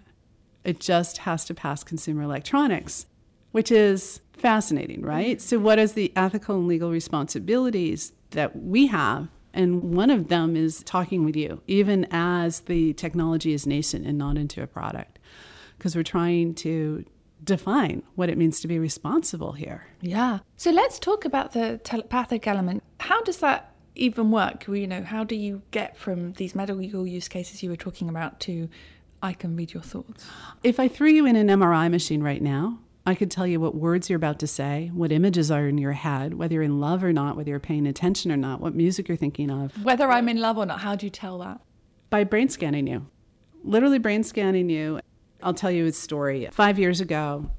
It 0.64 0.81
just 0.81 1.19
has 1.19 1.45
to 1.47 1.54
pass 1.54 1.83
consumer 1.83 2.23
electronics, 2.23 3.07
which 3.50 3.71
is 3.71 4.21
fascinating, 4.33 5.02
right? 5.02 5.40
So, 5.40 5.59
what 5.59 5.78
is 5.78 5.92
the 5.92 6.12
ethical 6.16 6.57
and 6.57 6.69
legal 6.69 6.90
responsibilities 6.90 8.12
that 8.31 8.57
we 8.57 8.87
have? 8.88 9.28
And 9.54 9.95
one 9.95 10.11
of 10.11 10.28
them 10.28 10.57
is 10.57 10.83
talking 10.83 11.25
with 11.25 11.37
you, 11.37 11.61
even 11.66 12.07
as 12.11 12.61
the 12.61 12.95
technology 12.95 13.52
is 13.52 13.66
nascent 13.66 14.07
and 14.07 14.16
not 14.16 14.38
into 14.38 14.62
a 14.62 14.66
product, 14.66 15.19
because 15.76 15.95
we're 15.95 16.02
trying 16.02 16.54
to 16.54 17.04
define 17.45 18.02
what 18.14 18.31
it 18.31 18.38
means 18.38 18.61
to 18.61 18.69
be 18.69 18.78
responsible 18.78 19.52
here. 19.52 19.87
Yeah. 20.00 20.38
So 20.57 20.71
let's 20.71 20.99
talk 20.99 21.25
about 21.25 21.52
the 21.52 21.78
telepathic 21.85 22.47
element. 22.47 22.83
How 23.00 23.21
does 23.23 23.38
that 23.38 23.75
even 23.95 24.31
work? 24.31 24.66
You 24.69 24.87
know, 24.87 25.02
how 25.02 25.25
do 25.25 25.35
you 25.35 25.62
get 25.71 25.97
from 25.97 26.33
these 26.35 26.54
medical 26.54 27.07
use 27.07 27.28
cases 27.28 27.62
you 27.62 27.71
were 27.71 27.76
talking 27.76 28.09
about 28.09 28.40
to 28.40 28.69
I 29.22 29.32
can 29.32 29.54
read 29.56 29.72
your 29.72 29.82
thoughts? 29.82 30.26
If 30.64 30.80
I 30.80 30.88
threw 30.88 31.08
you 31.08 31.26
in 31.26 31.36
an 31.36 31.46
MRI 31.46 31.90
machine 31.90 32.22
right 32.22 32.42
now, 32.42 32.80
I 33.06 33.14
could 33.14 33.30
tell 33.30 33.46
you 33.46 33.60
what 33.60 33.74
words 33.74 34.10
you're 34.10 34.16
about 34.16 34.38
to 34.40 34.46
say, 34.46 34.90
what 34.92 35.10
images 35.12 35.50
are 35.50 35.66
in 35.66 35.78
your 35.78 35.92
head, 35.92 36.34
whether 36.34 36.54
you're 36.54 36.62
in 36.62 36.80
love 36.80 37.02
or 37.02 37.12
not, 37.12 37.36
whether 37.36 37.50
you're 37.50 37.60
paying 37.60 37.86
attention 37.86 38.30
or 38.30 38.36
not, 38.36 38.60
what 38.60 38.74
music 38.74 39.08
you're 39.08 39.16
thinking 39.16 39.50
of. 39.50 39.84
Whether 39.84 40.10
I'm 40.10 40.28
in 40.28 40.40
love 40.40 40.58
or 40.58 40.66
not, 40.66 40.80
how 40.80 40.96
do 40.96 41.06
you 41.06 41.10
tell 41.10 41.38
that? 41.38 41.60
By 42.10 42.24
brain 42.24 42.48
scanning 42.48 42.86
you. 42.86 43.06
Literally 43.64 43.98
brain 43.98 44.22
scanning 44.22 44.68
you. 44.68 45.00
I'll 45.42 45.54
tell 45.54 45.70
you 45.70 45.86
a 45.86 45.92
story. 45.92 46.48
Five 46.52 46.78
years 46.78 47.00
ago, 47.00 47.50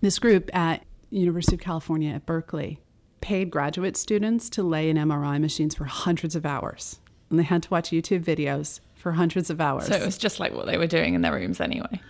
this 0.00 0.18
group 0.18 0.54
at 0.54 0.84
University 1.10 1.56
of 1.56 1.60
California 1.60 2.14
at 2.14 2.26
Berkeley 2.26 2.80
paid 3.20 3.50
graduate 3.50 3.96
students 3.96 4.50
to 4.50 4.62
lay 4.62 4.90
in 4.90 4.96
MRI 4.96 5.40
machines 5.40 5.74
for 5.74 5.84
hundreds 5.84 6.36
of 6.36 6.44
hours. 6.44 7.00
And 7.30 7.38
they 7.38 7.42
had 7.42 7.62
to 7.64 7.70
watch 7.70 7.90
YouTube 7.90 8.22
videos 8.22 8.80
for 9.04 9.12
hundreds 9.12 9.50
of 9.50 9.60
hours. 9.60 9.86
So 9.86 9.94
it 9.94 10.04
was 10.04 10.18
just 10.18 10.40
like 10.40 10.52
what 10.52 10.66
they 10.66 10.78
were 10.78 10.88
doing 10.88 11.14
in 11.14 11.20
their 11.20 11.32
rooms 11.32 11.60
anyway 11.60 12.00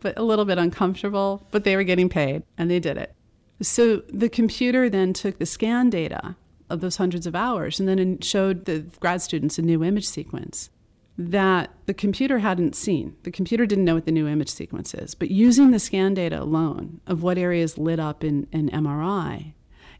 but 0.00 0.18
a 0.18 0.22
little 0.22 0.44
bit 0.44 0.58
uncomfortable, 0.58 1.46
but 1.50 1.64
they 1.64 1.76
were 1.76 1.84
getting 1.84 2.08
paid 2.08 2.42
and 2.56 2.70
they 2.70 2.80
did 2.80 2.96
it. 2.96 3.14
So 3.60 4.02
the 4.08 4.28
computer 4.28 4.88
then 4.88 5.12
took 5.12 5.38
the 5.38 5.46
scan 5.46 5.90
data 5.90 6.36
of 6.70 6.80
those 6.80 6.96
hundreds 6.96 7.26
of 7.26 7.34
hours 7.34 7.80
and 7.80 7.88
then 7.88 8.20
showed 8.20 8.66
the 8.66 8.80
grad 9.00 9.22
students 9.22 9.58
a 9.58 9.62
new 9.62 9.82
image 9.82 10.06
sequence 10.06 10.70
that 11.16 11.70
the 11.86 11.94
computer 11.94 12.38
hadn't 12.38 12.76
seen. 12.76 13.16
The 13.24 13.32
computer 13.32 13.66
didn't 13.66 13.84
know 13.84 13.94
what 13.94 14.04
the 14.04 14.12
new 14.12 14.28
image 14.28 14.50
sequence 14.50 14.94
is, 14.94 15.16
but 15.16 15.30
using 15.30 15.72
the 15.72 15.80
scan 15.80 16.14
data 16.14 16.40
alone 16.40 17.00
of 17.08 17.22
what 17.22 17.38
areas 17.38 17.76
lit 17.76 17.98
up 17.98 18.22
in, 18.22 18.46
in 18.52 18.68
MRI, 18.68 19.54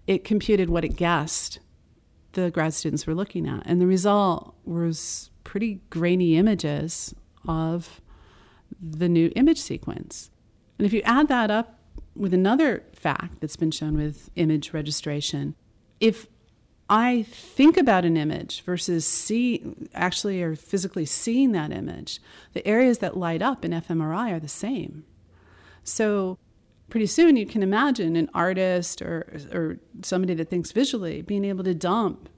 it 0.07 0.23
computed 0.23 0.71
what 0.71 0.85
it 0.85 0.95
guessed 0.95 1.59
the 2.33 2.51
grad 2.53 2.73
students 2.75 3.07
were 3.07 3.15
looking 3.15 3.49
at. 3.49 3.67
And 3.67 3.81
the 3.81 3.87
result 3.87 4.55
was 4.65 5.31
pretty 5.45 5.81
grainy 5.91 6.37
images 6.37 7.15
of 7.47 8.01
the 8.81 9.09
new 9.09 9.33
image 9.35 9.61
sequence. 9.61 10.31
And 10.79 10.87
if 10.87 10.93
you 10.93 11.03
add 11.03 11.29
that 11.29 11.51
up 11.51 11.79
with 12.15 12.35
another 12.35 12.85
fact 12.95 13.41
that's 13.41 13.57
been 13.57 13.71
shown 13.71 13.97
with 13.97 14.31
image 14.37 14.73
registration, 14.73 15.55
if 16.01 16.27
I 16.91 17.23
think 17.29 17.77
about 17.77 18.05
an 18.05 18.17
image 18.17 18.63
versus 18.63 19.07
see 19.07 19.63
actually 19.95 20.43
or 20.43 20.57
physically 20.57 21.05
seeing 21.05 21.53
that 21.53 21.73
image, 21.73 22.21
the 22.55 22.67
areas 22.67 22.99
that 22.99 23.17
light 23.17 23.43
up 23.43 23.65
in 23.65 23.73
fMRI 23.73 24.33
are 24.33 24.41
the 24.41 24.49
same. 24.49 25.05
So 25.85 26.39
pretty 26.89 27.07
soon 27.07 27.37
you 27.37 27.47
can 27.47 27.63
imagine 27.63 28.17
an 28.17 28.31
artist 28.33 29.03
or 29.03 29.41
or 29.53 29.79
somebody 30.03 30.35
that 30.35 30.49
thinks 30.49 30.73
visually 30.73 31.21
being 31.21 31.45
able 31.45 31.65
to 31.65 31.75
dump 31.75 32.29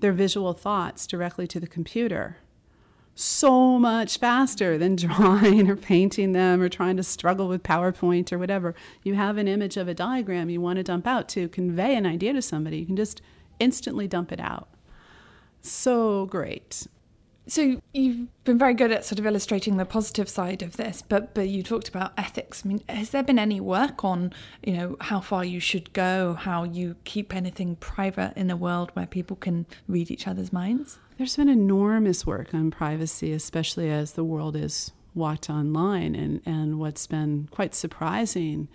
their 0.00 0.12
visual 0.12 0.52
thoughts 0.52 1.06
directly 1.06 1.46
to 1.46 1.60
the 1.60 1.66
computer 1.66 2.38
so 3.18 3.80
much 3.80 4.18
faster 4.18 4.78
than 4.78 4.94
drawing 4.96 5.68
or 5.68 5.74
painting 5.76 6.32
them 6.32 6.60
or 6.60 6.68
trying 6.68 6.96
to 6.96 7.02
struggle 7.02 7.48
with 7.48 7.64
PowerPoint 7.64 8.32
or 8.32 8.38
whatever. 8.38 8.74
You 9.02 9.14
have 9.14 9.38
an 9.38 9.48
image 9.48 9.76
of 9.76 9.88
a 9.88 9.94
diagram 9.94 10.50
you 10.50 10.60
want 10.60 10.76
to 10.76 10.84
dump 10.84 11.06
out 11.06 11.28
to 11.30 11.48
convey 11.48 11.96
an 11.96 12.06
idea 12.06 12.32
to 12.32 12.42
somebody. 12.42 12.78
You 12.78 12.86
can 12.86 12.96
just 12.96 13.20
instantly 13.58 14.06
dump 14.06 14.30
it 14.30 14.38
out. 14.38 14.68
So 15.62 16.26
great. 16.26 16.86
So 17.48 17.80
you've 17.94 18.28
been 18.44 18.58
very 18.58 18.74
good 18.74 18.92
at 18.92 19.06
sort 19.06 19.18
of 19.18 19.26
illustrating 19.26 19.78
the 19.78 19.86
positive 19.86 20.28
side 20.28 20.62
of 20.62 20.76
this, 20.76 21.02
but 21.08 21.32
but 21.32 21.48
you 21.48 21.62
talked 21.62 21.88
about 21.88 22.12
ethics. 22.18 22.62
I 22.64 22.68
mean, 22.68 22.82
has 22.90 23.08
there 23.10 23.22
been 23.22 23.38
any 23.38 23.58
work 23.58 24.04
on, 24.04 24.34
you 24.62 24.74
know, 24.74 24.96
how 25.00 25.20
far 25.20 25.46
you 25.46 25.58
should 25.58 25.94
go, 25.94 26.34
how 26.34 26.64
you 26.64 26.96
keep 27.04 27.34
anything 27.34 27.76
private 27.76 28.34
in 28.36 28.50
a 28.50 28.56
world 28.56 28.90
where 28.92 29.06
people 29.06 29.34
can 29.34 29.64
read 29.88 30.10
each 30.10 30.28
other's 30.28 30.52
minds? 30.52 30.98
There's 31.16 31.36
been 31.36 31.48
enormous 31.48 32.26
work 32.26 32.52
on 32.52 32.70
privacy, 32.70 33.32
especially 33.32 33.90
as 33.90 34.12
the 34.12 34.24
world 34.24 34.54
is 34.54 34.92
walked 35.14 35.48
online. 35.48 36.14
And, 36.14 36.42
and 36.44 36.78
what's 36.78 37.06
been 37.06 37.48
quite 37.50 37.74
surprising 37.74 38.68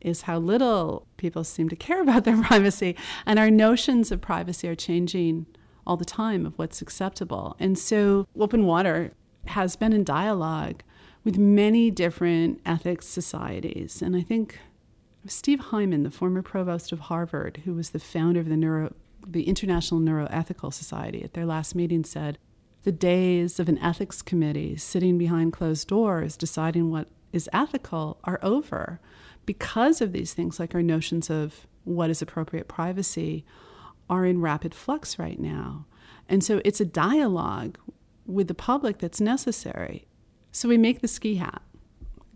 is 0.00 0.22
how 0.22 0.38
little 0.38 1.06
people 1.16 1.42
seem 1.42 1.68
to 1.70 1.76
care 1.76 2.00
about 2.02 2.22
their 2.22 2.40
privacy. 2.40 2.94
And 3.26 3.40
our 3.40 3.50
notions 3.50 4.12
of 4.12 4.20
privacy 4.20 4.68
are 4.68 4.76
changing 4.76 5.46
all 5.86 5.96
the 5.96 6.04
time 6.04 6.44
of 6.46 6.58
what's 6.58 6.82
acceptable. 6.82 7.56
And 7.58 7.78
so 7.78 8.26
Open 8.38 8.64
Water 8.64 9.12
has 9.46 9.76
been 9.76 9.92
in 9.92 10.04
dialogue 10.04 10.82
with 11.24 11.38
many 11.38 11.90
different 11.90 12.60
ethics 12.64 13.06
societies. 13.06 14.02
And 14.02 14.16
I 14.16 14.22
think 14.22 14.58
Steve 15.26 15.60
Hyman, 15.60 16.02
the 16.02 16.10
former 16.10 16.42
provost 16.42 16.92
of 16.92 17.00
Harvard, 17.00 17.62
who 17.64 17.74
was 17.74 17.90
the 17.90 17.98
founder 17.98 18.40
of 18.40 18.48
the 18.48 18.56
Neuro 18.56 18.94
the 19.26 19.42
International 19.42 20.00
Neuroethical 20.00 20.72
Society 20.72 21.24
at 21.24 21.34
their 21.34 21.46
last 21.46 21.74
meeting 21.74 22.04
said 22.04 22.38
the 22.84 22.92
days 22.92 23.58
of 23.58 23.68
an 23.68 23.78
ethics 23.78 24.22
committee 24.22 24.76
sitting 24.76 25.18
behind 25.18 25.52
closed 25.52 25.88
doors 25.88 26.36
deciding 26.36 26.92
what 26.92 27.08
is 27.32 27.50
ethical 27.52 28.20
are 28.22 28.38
over 28.40 29.00
because 29.44 30.00
of 30.00 30.12
these 30.12 30.32
things 30.32 30.60
like 30.60 30.74
our 30.76 30.82
notions 30.82 31.28
of 31.28 31.66
what 31.82 32.10
is 32.10 32.22
appropriate 32.22 32.68
privacy 32.68 33.44
are 34.08 34.24
in 34.24 34.40
rapid 34.40 34.74
flux 34.74 35.18
right 35.18 35.38
now. 35.38 35.86
And 36.28 36.42
so 36.42 36.60
it's 36.64 36.80
a 36.80 36.84
dialogue 36.84 37.78
with 38.26 38.48
the 38.48 38.54
public 38.54 38.98
that's 38.98 39.20
necessary. 39.20 40.06
So 40.52 40.68
we 40.68 40.78
make 40.78 41.00
the 41.00 41.08
ski 41.08 41.36
hat. 41.36 41.62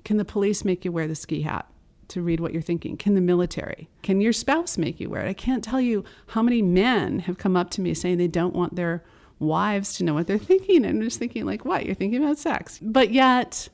Can 0.04 0.16
the 0.16 0.24
police 0.24 0.64
make 0.64 0.84
you 0.84 0.92
wear 0.92 1.06
the 1.06 1.14
ski 1.14 1.42
hat? 1.42 1.70
to 2.10 2.22
read 2.22 2.40
what 2.40 2.52
you're 2.52 2.62
thinking? 2.62 2.96
Can 2.96 3.14
the 3.14 3.20
military? 3.20 3.88
Can 4.02 4.20
your 4.20 4.32
spouse 4.32 4.76
make 4.76 5.00
you 5.00 5.08
wear 5.08 5.24
it? 5.24 5.28
I 5.28 5.32
can't 5.32 5.64
tell 5.64 5.80
you 5.80 6.04
how 6.28 6.42
many 6.42 6.60
men 6.60 7.20
have 7.20 7.38
come 7.38 7.56
up 7.56 7.70
to 7.70 7.80
me 7.80 7.94
saying 7.94 8.18
they 8.18 8.28
don't 8.28 8.54
want 8.54 8.76
their 8.76 9.02
wives 9.38 9.94
to 9.94 10.04
know 10.04 10.14
what 10.14 10.26
they're 10.26 10.38
thinking. 10.38 10.84
And 10.84 10.98
I'm 10.98 11.02
just 11.02 11.18
thinking, 11.18 11.46
like, 11.46 11.64
what? 11.64 11.86
You're 11.86 11.94
thinking 11.94 12.22
about 12.22 12.38
sex. 12.38 12.78
But 12.82 13.12
yet, 13.12 13.68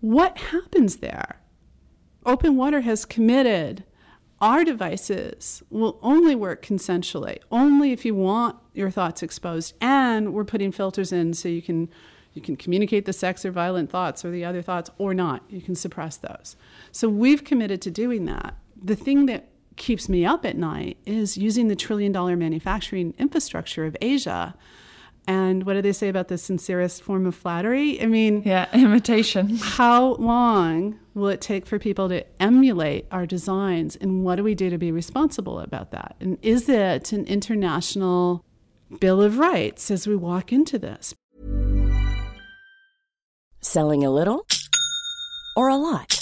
what 0.00 0.38
happens 0.38 0.96
there? 0.96 1.40
Open 2.24 2.56
Water 2.56 2.80
has 2.82 3.04
committed 3.04 3.84
our 4.42 4.64
devices 4.64 5.62
will 5.70 5.98
only 6.02 6.34
work 6.34 6.66
consensually, 6.66 7.38
only 7.52 7.92
if 7.92 8.04
you 8.04 8.12
want 8.12 8.56
your 8.74 8.90
thoughts 8.90 9.22
exposed. 9.22 9.74
And 9.80 10.34
we're 10.34 10.44
putting 10.44 10.72
filters 10.72 11.12
in 11.12 11.32
so 11.32 11.48
you 11.48 11.62
can 11.62 11.88
you 12.34 12.42
can 12.42 12.56
communicate 12.56 13.04
the 13.04 13.12
sex 13.12 13.44
or 13.44 13.50
violent 13.50 13.90
thoughts 13.90 14.24
or 14.24 14.30
the 14.30 14.44
other 14.44 14.62
thoughts 14.62 14.90
or 14.96 15.12
not. 15.12 15.42
You 15.50 15.60
can 15.60 15.74
suppress 15.74 16.16
those. 16.16 16.56
So 16.90 17.08
we've 17.08 17.44
committed 17.44 17.82
to 17.82 17.90
doing 17.90 18.24
that. 18.24 18.56
The 18.82 18.96
thing 18.96 19.26
that 19.26 19.50
keeps 19.76 20.08
me 20.08 20.24
up 20.24 20.46
at 20.46 20.56
night 20.56 20.96
is 21.04 21.36
using 21.36 21.68
the 21.68 21.76
trillion 21.76 22.10
dollar 22.10 22.34
manufacturing 22.34 23.14
infrastructure 23.18 23.84
of 23.84 23.96
Asia. 24.00 24.54
And 25.28 25.64
what 25.64 25.74
do 25.74 25.82
they 25.82 25.92
say 25.92 26.08
about 26.08 26.28
the 26.28 26.38
sincerest 26.38 27.02
form 27.02 27.26
of 27.26 27.34
flattery? 27.34 28.00
I 28.02 28.06
mean, 28.06 28.42
yeah, 28.44 28.66
imitation. 28.74 29.58
How 29.58 30.14
long 30.14 30.98
will 31.14 31.28
it 31.28 31.40
take 31.40 31.66
for 31.66 31.78
people 31.78 32.08
to 32.08 32.24
emulate 32.40 33.06
our 33.10 33.26
designs? 33.26 33.96
And 33.96 34.24
what 34.24 34.36
do 34.36 34.44
we 34.44 34.54
do 34.54 34.70
to 34.70 34.78
be 34.78 34.92
responsible 34.92 35.60
about 35.60 35.90
that? 35.90 36.16
And 36.20 36.38
is 36.42 36.68
it 36.68 37.12
an 37.12 37.26
international 37.26 38.44
Bill 39.00 39.22
of 39.22 39.38
Rights 39.38 39.90
as 39.90 40.06
we 40.06 40.16
walk 40.16 40.52
into 40.52 40.78
this? 40.78 41.14
Selling 43.60 44.04
a 44.04 44.10
little 44.10 44.46
or 45.56 45.68
a 45.68 45.76
lot? 45.76 46.21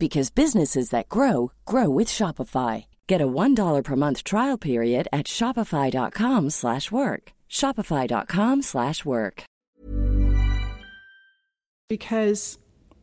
because 0.00 0.30
businesses 0.30 0.90
that 0.90 1.08
grow 1.08 1.52
grow 1.66 1.88
with 1.88 2.08
Shopify. 2.08 2.86
Get 3.06 3.20
a 3.20 3.26
$1 3.26 3.84
per 3.84 3.96
month 3.96 4.24
trial 4.24 4.58
period 4.58 5.06
at 5.12 5.26
Shopify.com 5.26 6.50
slash 6.50 6.90
work. 6.90 7.32
Shopify.com 7.48 8.62
slash 8.62 9.04
work. 9.04 9.44
Because 11.88 12.58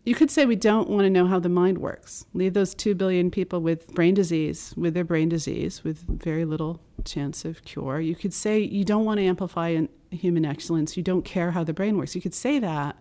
you 0.06 0.16
could 0.16 0.32
say 0.32 0.46
we 0.46 0.56
don't 0.56 0.90
want 0.90 1.04
to 1.04 1.10
know 1.10 1.28
how 1.28 1.38
the 1.38 1.50
mind 1.50 1.78
works. 1.78 2.26
Leave 2.34 2.54
those 2.54 2.74
2 2.74 2.96
billion 2.96 3.30
people 3.30 3.60
with 3.60 3.94
brain 3.94 4.14
disease, 4.14 4.74
with 4.78 4.94
their 4.94 5.04
brain 5.04 5.30
disease, 5.30 5.84
with 5.84 6.00
very 6.08 6.46
little 6.46 6.80
chance 7.04 7.46
of 7.46 7.64
cure. 7.64 8.00
You 8.00 8.16
could 8.16 8.34
say 8.34 8.60
you 8.60 8.86
don't 8.86 9.06
want 9.06 9.20
to 9.20 9.26
amplify 9.26 9.82
human 10.10 10.46
excellence. 10.46 10.98
You 10.98 11.04
don't 11.04 11.26
care 11.26 11.52
how 11.52 11.64
the 11.64 11.74
brain 11.74 11.98
works. 11.98 12.16
You 12.16 12.22
could 12.22 12.34
say 12.34 12.58
that. 12.60 12.98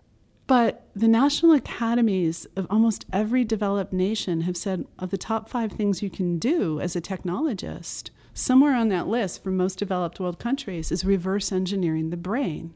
But 0.47 0.87
the 0.95 1.09
national 1.09 1.51
academies 1.51 2.47
of 2.55 2.65
almost 2.69 3.05
every 3.11 3.43
developed 3.43 3.91
nation 3.91 4.41
have 4.41 4.55
said 4.55 4.85
of 4.97 5.11
the 5.11 5.17
top 5.17 5.49
five 5.49 5.73
things 5.73 6.01
you 6.01 6.09
can 6.09 6.39
do 6.39 6.79
as 6.79 6.95
a 6.95 7.01
technologist, 7.01 8.11
somewhere 8.33 8.73
on 8.73 8.87
that 8.89 9.07
list 9.07 9.43
for 9.43 9.51
most 9.51 9.77
developed 9.77 10.19
world 10.21 10.39
countries 10.39 10.91
is 10.91 11.03
reverse 11.03 11.51
engineering 11.51 12.09
the 12.09 12.17
brain. 12.17 12.73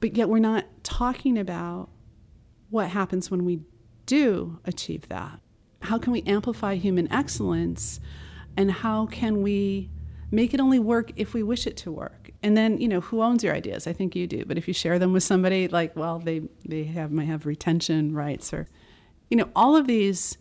But 0.00 0.16
yet 0.16 0.28
we're 0.28 0.40
not 0.40 0.66
talking 0.82 1.38
about 1.38 1.90
what 2.70 2.88
happens 2.88 3.30
when 3.30 3.44
we 3.44 3.60
do 4.06 4.58
achieve 4.64 5.08
that. 5.08 5.38
How 5.82 5.98
can 5.98 6.12
we 6.12 6.22
amplify 6.22 6.74
human 6.74 7.10
excellence 7.12 8.00
and 8.56 8.70
how 8.70 9.06
can 9.06 9.42
we 9.42 9.90
make 10.30 10.54
it 10.54 10.60
only 10.60 10.78
work 10.78 11.12
if 11.16 11.34
we 11.34 11.42
wish 11.42 11.66
it 11.66 11.76
to 11.78 11.92
work? 11.92 12.21
And 12.42 12.56
then, 12.56 12.78
you 12.78 12.88
know, 12.88 13.00
who 13.00 13.22
owns 13.22 13.44
your 13.44 13.54
ideas? 13.54 13.86
I 13.86 13.92
think 13.92 14.16
you 14.16 14.26
do. 14.26 14.44
But 14.44 14.58
if 14.58 14.66
you 14.66 14.74
share 14.74 14.98
them 14.98 15.12
with 15.12 15.22
somebody 15.22 15.68
like, 15.68 15.94
well, 15.94 16.18
they 16.18 16.42
they 16.66 16.84
have 16.84 17.12
might 17.12 17.26
have 17.26 17.46
retention 17.46 18.14
rights 18.14 18.52
or 18.52 18.68
you 19.30 19.36
know, 19.36 19.48
all 19.56 19.76
of 19.76 19.86
these 19.86 20.36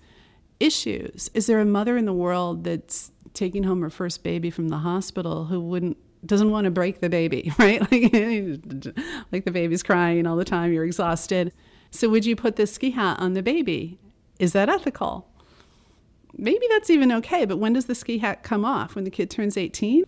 issues. 0.60 1.32
Is 1.34 1.48
there 1.48 1.60
a 1.60 1.66
mother 1.66 1.96
in 1.96 2.04
the 2.04 2.14
world 2.14 2.66
that's 2.66 3.14
taking 3.34 3.64
home 3.64 3.82
her 3.82 3.90
first 3.90 4.22
baby 4.22 4.50
from 4.50 4.68
the 4.68 4.80
hospital 4.80 5.46
who 5.46 5.62
wouldn't 5.62 5.98
doesn't 6.26 6.52
want 6.52 6.66
to 6.66 6.72
break 6.72 7.00
the 7.00 7.10
baby, 7.10 7.54
right? 7.60 7.80
Like, 7.82 8.12
like 9.32 9.46
the 9.46 9.52
baby's 9.52 9.82
crying 9.82 10.28
all 10.28 10.36
the 10.36 10.46
time, 10.46 10.74
you're 10.74 10.84
exhausted. 10.84 11.54
So 11.90 12.10
would 12.10 12.26
you 12.26 12.36
put 12.36 12.58
this 12.58 12.74
ski 12.74 12.92
hat 12.92 13.20
on 13.20 13.34
the 13.34 13.42
baby? 13.42 13.98
Is 14.40 14.52
that 14.54 14.68
ethical? 14.68 15.28
Maybe 16.38 16.66
that's 16.70 16.90
even 16.90 17.12
okay, 17.14 17.46
but 17.46 17.58
when 17.58 17.74
does 17.74 17.86
the 17.86 17.96
ski 17.96 18.18
hat 18.18 18.44
come 18.44 18.66
off? 18.66 18.96
When 18.96 19.04
the 19.04 19.10
kid 19.10 19.30
turns 19.30 19.58
18? 19.58 20.04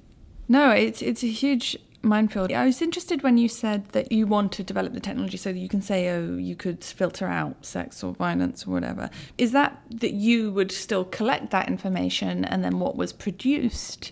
No, 0.47 0.71
it's 0.71 1.01
it's 1.01 1.23
a 1.23 1.27
huge 1.27 1.77
minefield. 2.03 2.51
I 2.51 2.65
was 2.65 2.81
interested 2.81 3.23
when 3.23 3.38
you 3.38 3.47
said 3.47 3.89
that 3.89 4.12
you 4.12 4.27
want 4.27 4.51
to 4.53 4.63
develop 4.63 4.93
the 4.93 5.00
technology 5.00 5.38
so 5.38 5.53
that 5.53 5.59
you 5.59 5.69
can 5.69 5.81
say, 5.81 6.09
oh, 6.09 6.35
you 6.35 6.55
could 6.55 6.83
filter 6.83 7.27
out 7.27 7.65
sex 7.65 8.03
or 8.03 8.13
violence 8.13 8.67
or 8.67 8.71
whatever. 8.71 9.09
Is 9.38 9.53
that 9.53 9.81
that 9.89 10.13
you 10.13 10.51
would 10.51 10.71
still 10.71 11.05
collect 11.05 11.51
that 11.51 11.67
information 11.67 12.45
and 12.45 12.63
then 12.63 12.79
what 12.79 12.95
was 12.95 13.13
produced 13.13 14.12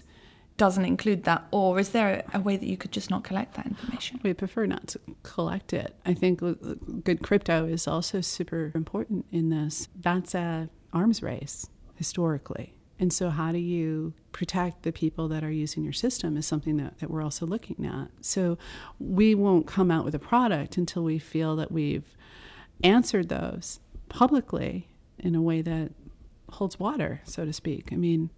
doesn't 0.57 0.85
include 0.85 1.23
that? 1.23 1.45
Or 1.51 1.79
is 1.79 1.89
there 1.89 2.23
a 2.33 2.39
way 2.39 2.55
that 2.55 2.65
you 2.65 2.77
could 2.77 2.91
just 2.91 3.09
not 3.09 3.23
collect 3.23 3.55
that 3.55 3.65
information? 3.65 4.19
We 4.23 4.33
prefer 4.33 4.65
not 4.65 4.87
to 4.89 4.99
collect 5.23 5.73
it. 5.73 5.95
I 6.05 6.13
think 6.13 6.39
good 7.03 7.21
crypto 7.23 7.65
is 7.65 7.87
also 7.87 8.21
super 8.21 8.71
important 8.73 9.25
in 9.31 9.49
this. 9.49 9.89
That's 9.99 10.33
a 10.33 10.69
arms 10.93 11.23
race 11.23 11.67
historically 11.95 12.73
and 13.01 13.11
so, 13.11 13.31
how 13.31 13.51
do 13.51 13.57
you 13.57 14.13
protect 14.31 14.83
the 14.83 14.91
people 14.91 15.27
that 15.29 15.43
are 15.43 15.51
using 15.51 15.83
your 15.83 15.91
system 15.91 16.37
is 16.37 16.45
something 16.45 16.77
that, 16.77 16.99
that 16.99 17.09
we're 17.09 17.23
also 17.23 17.47
looking 17.47 17.83
at. 17.83 18.09
So, 18.23 18.59
we 18.99 19.33
won't 19.33 19.65
come 19.65 19.89
out 19.89 20.05
with 20.05 20.13
a 20.13 20.19
product 20.19 20.77
until 20.77 21.03
we 21.03 21.17
feel 21.17 21.55
that 21.55 21.71
we've 21.71 22.15
answered 22.83 23.27
those 23.29 23.79
publicly 24.07 24.87
in 25.17 25.33
a 25.33 25.41
way 25.41 25.63
that 25.63 25.93
holds 26.51 26.79
water, 26.79 27.21
so 27.23 27.43
to 27.43 27.51
speak. 27.51 27.91
I 27.91 27.95
mean, 27.95 28.29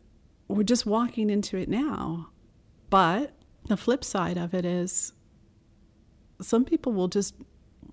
we're 0.48 0.63
just 0.63 0.86
walking 0.86 1.29
into 1.29 1.58
it 1.58 1.67
now. 1.67 2.29
But 2.89 3.34
the 3.65 3.75
flip 3.75 4.05
side 4.05 4.38
of 4.38 4.53
it 4.53 4.63
is 4.63 5.12
some 6.41 6.63
people 6.63 6.93
will 6.93 7.10
just 7.10 7.36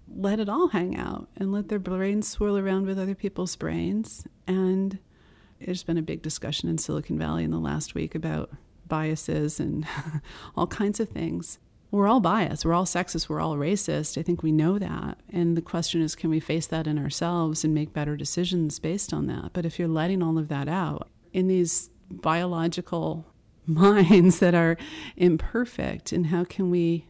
let 0.08 0.38
it 0.38 0.48
all 0.48 0.68
hang 0.68 0.96
out 0.96 1.28
and 1.36 1.50
let 1.50 1.68
their 1.68 1.80
brains 1.80 2.28
swirl 2.28 2.56
around 2.56 2.86
with 2.86 2.98
other 2.98 3.16
people's 3.16 3.56
brains 3.56 4.24
and 4.46 5.00
there's 5.60 5.82
been 5.82 5.98
a 5.98 6.02
big 6.02 6.22
discussion 6.22 6.68
in 6.68 6.78
Silicon 6.78 7.18
Valley 7.18 7.44
in 7.44 7.50
the 7.50 7.58
last 7.58 7.94
week 7.94 8.14
about 8.14 8.50
biases 8.88 9.60
and 9.60 9.86
all 10.56 10.66
kinds 10.66 11.00
of 11.00 11.08
things. 11.08 11.58
We're 11.90 12.08
all 12.08 12.20
biased, 12.20 12.64
we're 12.64 12.72
all 12.72 12.84
sexist, 12.84 13.28
we're 13.28 13.40
all 13.40 13.56
racist. 13.56 14.16
I 14.16 14.22
think 14.22 14.42
we 14.42 14.52
know 14.52 14.78
that. 14.78 15.18
And 15.28 15.56
the 15.56 15.62
question 15.62 16.00
is 16.02 16.14
can 16.14 16.30
we 16.30 16.38
face 16.40 16.66
that 16.68 16.86
in 16.86 16.98
ourselves 16.98 17.64
and 17.64 17.74
make 17.74 17.92
better 17.92 18.16
decisions 18.16 18.78
based 18.78 19.12
on 19.12 19.26
that? 19.26 19.52
But 19.52 19.66
if 19.66 19.78
you're 19.78 19.88
letting 19.88 20.22
all 20.22 20.38
of 20.38 20.48
that 20.48 20.68
out 20.68 21.08
in 21.32 21.48
these 21.48 21.90
biological 22.10 23.26
minds 23.66 24.38
that 24.38 24.54
are 24.54 24.76
imperfect, 25.16 26.12
and 26.12 26.26
how 26.26 26.44
can 26.44 26.70
we 26.70 27.06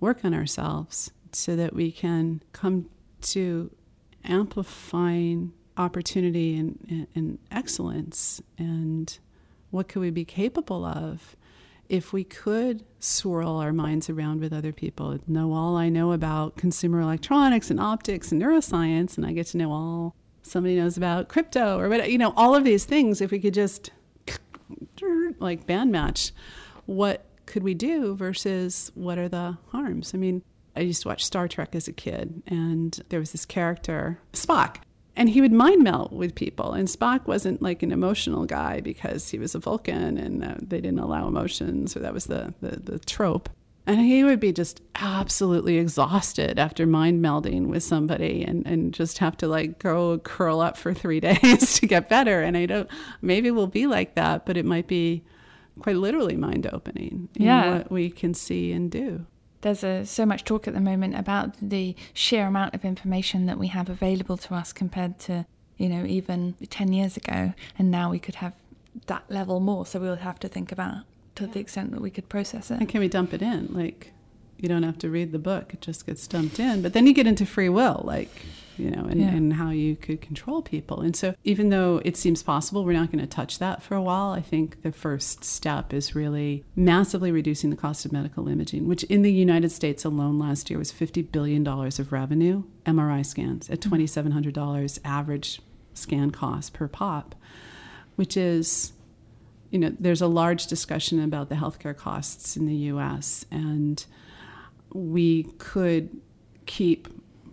work 0.00 0.24
on 0.24 0.34
ourselves 0.34 1.12
so 1.32 1.54
that 1.54 1.74
we 1.74 1.92
can 1.92 2.42
come 2.52 2.90
to 3.20 3.70
amplifying 4.24 5.52
opportunity 5.80 6.56
and, 6.56 6.78
and, 6.88 7.06
and 7.14 7.38
excellence 7.50 8.40
and 8.58 9.18
what 9.70 9.88
could 9.88 10.00
we 10.00 10.10
be 10.10 10.24
capable 10.24 10.84
of 10.84 11.36
if 11.88 12.12
we 12.12 12.22
could 12.22 12.84
swirl 13.00 13.56
our 13.56 13.72
minds 13.72 14.08
around 14.08 14.40
with 14.40 14.52
other 14.52 14.72
people, 14.72 15.18
know 15.26 15.52
all 15.52 15.76
I 15.76 15.88
know 15.88 16.12
about 16.12 16.56
consumer 16.56 17.00
electronics 17.00 17.68
and 17.68 17.80
optics 17.80 18.30
and 18.30 18.40
neuroscience, 18.40 19.16
and 19.16 19.26
I 19.26 19.32
get 19.32 19.48
to 19.48 19.56
know 19.56 19.72
all 19.72 20.14
somebody 20.42 20.76
knows 20.76 20.96
about 20.96 21.28
crypto 21.28 21.78
or 21.80 21.88
what, 21.88 22.10
you 22.10 22.16
know, 22.16 22.32
all 22.36 22.54
of 22.54 22.62
these 22.62 22.84
things, 22.84 23.20
if 23.20 23.32
we 23.32 23.40
could 23.40 23.54
just 23.54 23.90
like 25.40 25.66
band 25.66 25.90
match, 25.90 26.32
what 26.86 27.24
could 27.46 27.64
we 27.64 27.74
do 27.74 28.14
versus 28.14 28.92
what 28.94 29.18
are 29.18 29.28
the 29.28 29.58
harms? 29.72 30.14
I 30.14 30.18
mean, 30.18 30.42
I 30.76 30.80
used 30.80 31.02
to 31.02 31.08
watch 31.08 31.24
Star 31.24 31.48
Trek 31.48 31.74
as 31.74 31.88
a 31.88 31.92
kid, 31.92 32.42
and 32.46 33.00
there 33.08 33.18
was 33.18 33.32
this 33.32 33.44
character, 33.44 34.20
Spock, 34.32 34.76
and 35.16 35.28
he 35.28 35.40
would 35.40 35.52
mind 35.52 35.82
meld 35.82 36.12
with 36.12 36.34
people. 36.34 36.72
And 36.72 36.88
Spock 36.88 37.26
wasn't 37.26 37.60
like 37.60 37.82
an 37.82 37.92
emotional 37.92 38.46
guy 38.46 38.80
because 38.80 39.30
he 39.30 39.38
was 39.38 39.54
a 39.54 39.58
Vulcan 39.58 40.16
and 40.16 40.44
uh, 40.44 40.54
they 40.60 40.80
didn't 40.80 41.00
allow 41.00 41.26
emotions, 41.26 41.96
or 41.96 42.00
that 42.00 42.14
was 42.14 42.26
the, 42.26 42.54
the, 42.60 42.76
the 42.76 42.98
trope. 42.98 43.48
And 43.86 43.98
he 44.00 44.22
would 44.22 44.38
be 44.38 44.52
just 44.52 44.80
absolutely 44.94 45.78
exhausted 45.78 46.58
after 46.58 46.86
mind 46.86 47.24
melding 47.24 47.66
with 47.66 47.82
somebody 47.82 48.44
and, 48.44 48.64
and 48.66 48.94
just 48.94 49.18
have 49.18 49.36
to 49.38 49.48
like 49.48 49.78
go 49.78 50.18
curl 50.18 50.60
up 50.60 50.76
for 50.76 50.94
three 50.94 51.18
days 51.20 51.74
to 51.80 51.86
get 51.86 52.08
better. 52.08 52.42
And 52.42 52.56
I 52.56 52.66
don't, 52.66 52.88
maybe 53.20 53.50
we'll 53.50 53.66
be 53.66 53.86
like 53.86 54.14
that, 54.14 54.46
but 54.46 54.56
it 54.56 54.64
might 54.64 54.86
be 54.86 55.24
quite 55.80 55.96
literally 55.96 56.36
mind 56.36 56.68
opening 56.72 57.28
in 57.34 57.42
yeah. 57.46 57.78
what 57.78 57.90
we 57.90 58.10
can 58.10 58.34
see 58.34 58.70
and 58.72 58.90
do 58.90 59.26
there's 59.62 59.84
a, 59.84 60.06
so 60.06 60.24
much 60.24 60.44
talk 60.44 60.66
at 60.66 60.74
the 60.74 60.80
moment 60.80 61.16
about 61.16 61.54
the 61.60 61.94
sheer 62.14 62.46
amount 62.46 62.74
of 62.74 62.84
information 62.84 63.46
that 63.46 63.58
we 63.58 63.68
have 63.68 63.88
available 63.88 64.36
to 64.38 64.54
us 64.54 64.72
compared 64.72 65.18
to, 65.20 65.46
you 65.76 65.88
know, 65.88 66.04
even 66.04 66.54
10 66.68 66.92
years 66.92 67.16
ago. 67.16 67.52
And 67.78 67.90
now 67.90 68.10
we 68.10 68.18
could 68.18 68.36
have 68.36 68.54
that 69.06 69.24
level 69.28 69.60
more. 69.60 69.86
So 69.86 70.00
we'll 70.00 70.16
have 70.16 70.40
to 70.40 70.48
think 70.48 70.72
about 70.72 71.04
to 71.36 71.44
yeah. 71.44 71.52
the 71.52 71.60
extent 71.60 71.92
that 71.92 72.00
we 72.00 72.10
could 72.10 72.28
process 72.28 72.70
it. 72.70 72.80
And 72.80 72.88
can 72.88 73.00
we 73.00 73.08
dump 73.08 73.34
it 73.34 73.42
in? 73.42 73.68
Like, 73.72 74.12
you 74.58 74.68
don't 74.68 74.82
have 74.82 74.98
to 74.98 75.10
read 75.10 75.32
the 75.32 75.38
book, 75.38 75.74
it 75.74 75.80
just 75.80 76.06
gets 76.06 76.26
dumped 76.26 76.58
in. 76.58 76.82
But 76.82 76.92
then 76.92 77.06
you 77.06 77.12
get 77.12 77.26
into 77.26 77.46
free 77.46 77.68
will. 77.68 78.02
Like, 78.04 78.44
you 78.76 78.90
know, 78.90 79.04
and, 79.04 79.20
yeah. 79.20 79.28
and 79.28 79.52
how 79.54 79.70
you 79.70 79.96
could 79.96 80.20
control 80.20 80.62
people. 80.62 81.00
And 81.00 81.14
so, 81.14 81.34
even 81.44 81.70
though 81.70 82.00
it 82.04 82.16
seems 82.16 82.42
possible, 82.42 82.84
we're 82.84 82.92
not 82.92 83.12
going 83.12 83.22
to 83.22 83.26
touch 83.26 83.58
that 83.58 83.82
for 83.82 83.94
a 83.94 84.02
while. 84.02 84.30
I 84.30 84.40
think 84.40 84.82
the 84.82 84.92
first 84.92 85.44
step 85.44 85.92
is 85.92 86.14
really 86.14 86.64
massively 86.74 87.30
reducing 87.32 87.70
the 87.70 87.76
cost 87.76 88.04
of 88.04 88.12
medical 88.12 88.48
imaging, 88.48 88.88
which 88.88 89.04
in 89.04 89.22
the 89.22 89.32
United 89.32 89.70
States 89.70 90.04
alone 90.04 90.38
last 90.38 90.70
year 90.70 90.78
was 90.78 90.92
$50 90.92 91.30
billion 91.30 91.66
of 91.66 92.12
revenue, 92.12 92.64
MRI 92.86 93.24
scans 93.24 93.68
at 93.70 93.80
mm-hmm. 93.80 93.94
$2,700 93.94 94.98
average 95.04 95.60
scan 95.94 96.30
cost 96.30 96.72
per 96.72 96.88
pop, 96.88 97.34
which 98.16 98.36
is 98.36 98.92
you 99.70 99.78
know, 99.78 99.94
there's 99.98 100.20
a 100.20 100.26
large 100.26 100.66
discussion 100.66 101.22
about 101.22 101.48
the 101.48 101.54
healthcare 101.54 101.96
costs 101.96 102.56
in 102.56 102.66
the 102.66 102.74
US, 102.74 103.44
and 103.50 104.04
we 104.92 105.44
could 105.58 106.20
keep 106.66 107.08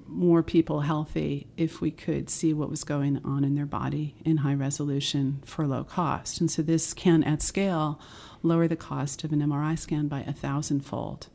more 0.07 0.43
people 0.43 0.81
healthy 0.81 1.47
if 1.57 1.81
we 1.81 1.91
could 1.91 2.29
see 2.29 2.53
what 2.53 2.69
was 2.69 2.83
going 2.83 3.19
on 3.23 3.43
in 3.43 3.55
their 3.55 3.65
body 3.65 4.15
in 4.25 4.37
high 4.37 4.53
resolution 4.53 5.41
for 5.45 5.67
low 5.67 5.83
cost. 5.83 6.39
And 6.39 6.49
so 6.49 6.61
this 6.61 6.93
can, 6.93 7.23
at 7.23 7.41
scale, 7.41 7.99
lower 8.43 8.67
the 8.67 8.75
cost 8.75 9.23
of 9.23 9.31
an 9.31 9.41
MRI 9.41 9.77
scan 9.77 10.07
by 10.07 10.21
a 10.21 10.33
thousandfold 10.33 11.27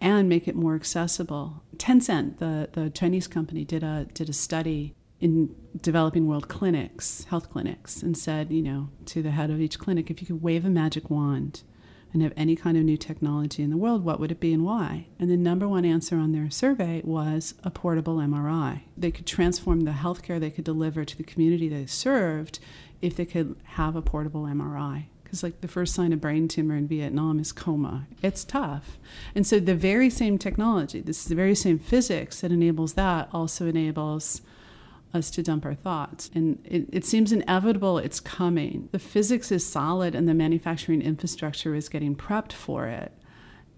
and 0.00 0.28
make 0.28 0.46
it 0.46 0.56
more 0.56 0.74
accessible. 0.74 1.62
Tencent, 1.76 2.38
the, 2.38 2.68
the 2.72 2.90
Chinese 2.90 3.26
company, 3.26 3.64
did 3.64 3.82
a, 3.82 4.06
did 4.12 4.28
a 4.28 4.34
study 4.34 4.94
in 5.20 5.54
developing 5.80 6.26
world 6.26 6.48
clinics, 6.48 7.24
health 7.24 7.50
clinics, 7.50 8.02
and 8.02 8.16
said, 8.16 8.50
you 8.50 8.62
know, 8.62 8.90
to 9.06 9.22
the 9.22 9.30
head 9.30 9.50
of 9.50 9.60
each 9.60 9.78
clinic, 9.78 10.10
if 10.10 10.20
you 10.20 10.26
could 10.26 10.42
wave 10.42 10.64
a 10.64 10.70
magic 10.70 11.08
wand 11.08 11.62
and 12.14 12.22
have 12.22 12.32
any 12.36 12.54
kind 12.54 12.76
of 12.76 12.84
new 12.84 12.96
technology 12.96 13.62
in 13.62 13.70
the 13.70 13.76
world, 13.76 14.04
what 14.04 14.20
would 14.20 14.30
it 14.30 14.40
be 14.40 14.54
and 14.54 14.64
why? 14.64 15.08
And 15.18 15.28
the 15.28 15.36
number 15.36 15.68
one 15.68 15.84
answer 15.84 16.16
on 16.16 16.32
their 16.32 16.48
survey 16.48 17.02
was 17.04 17.54
a 17.64 17.70
portable 17.70 18.18
MRI. 18.18 18.82
They 18.96 19.10
could 19.10 19.26
transform 19.26 19.80
the 19.80 19.90
healthcare 19.90 20.38
they 20.38 20.50
could 20.50 20.64
deliver 20.64 21.04
to 21.04 21.16
the 21.16 21.24
community 21.24 21.68
they 21.68 21.86
served 21.86 22.60
if 23.02 23.16
they 23.16 23.24
could 23.26 23.56
have 23.64 23.96
a 23.96 24.02
portable 24.02 24.44
MRI. 24.44 25.06
Because, 25.24 25.42
like, 25.42 25.60
the 25.60 25.68
first 25.68 25.94
sign 25.94 26.12
of 26.12 26.20
brain 26.20 26.46
tumor 26.46 26.76
in 26.76 26.86
Vietnam 26.86 27.40
is 27.40 27.50
coma. 27.50 28.06
It's 28.22 28.44
tough. 28.44 28.98
And 29.34 29.44
so, 29.44 29.58
the 29.58 29.74
very 29.74 30.08
same 30.08 30.38
technology, 30.38 31.00
this 31.00 31.22
is 31.22 31.24
the 31.24 31.34
very 31.34 31.56
same 31.56 31.80
physics 31.80 32.40
that 32.40 32.52
enables 32.52 32.92
that, 32.92 33.28
also 33.32 33.66
enables 33.66 34.40
us 35.14 35.30
to 35.30 35.42
dump 35.42 35.64
our 35.64 35.74
thoughts. 35.74 36.30
And 36.34 36.60
it, 36.64 36.88
it, 36.92 37.04
seems 37.04 37.32
inevitable 37.32 37.98
it's 37.98 38.20
coming. 38.20 38.88
The 38.92 38.98
physics 38.98 39.52
is 39.52 39.64
solid 39.64 40.14
and 40.14 40.28
the 40.28 40.34
manufacturing 40.34 41.00
infrastructure 41.00 41.74
is 41.74 41.88
getting 41.88 42.16
prepped 42.16 42.52
for 42.52 42.86
it. 42.86 43.12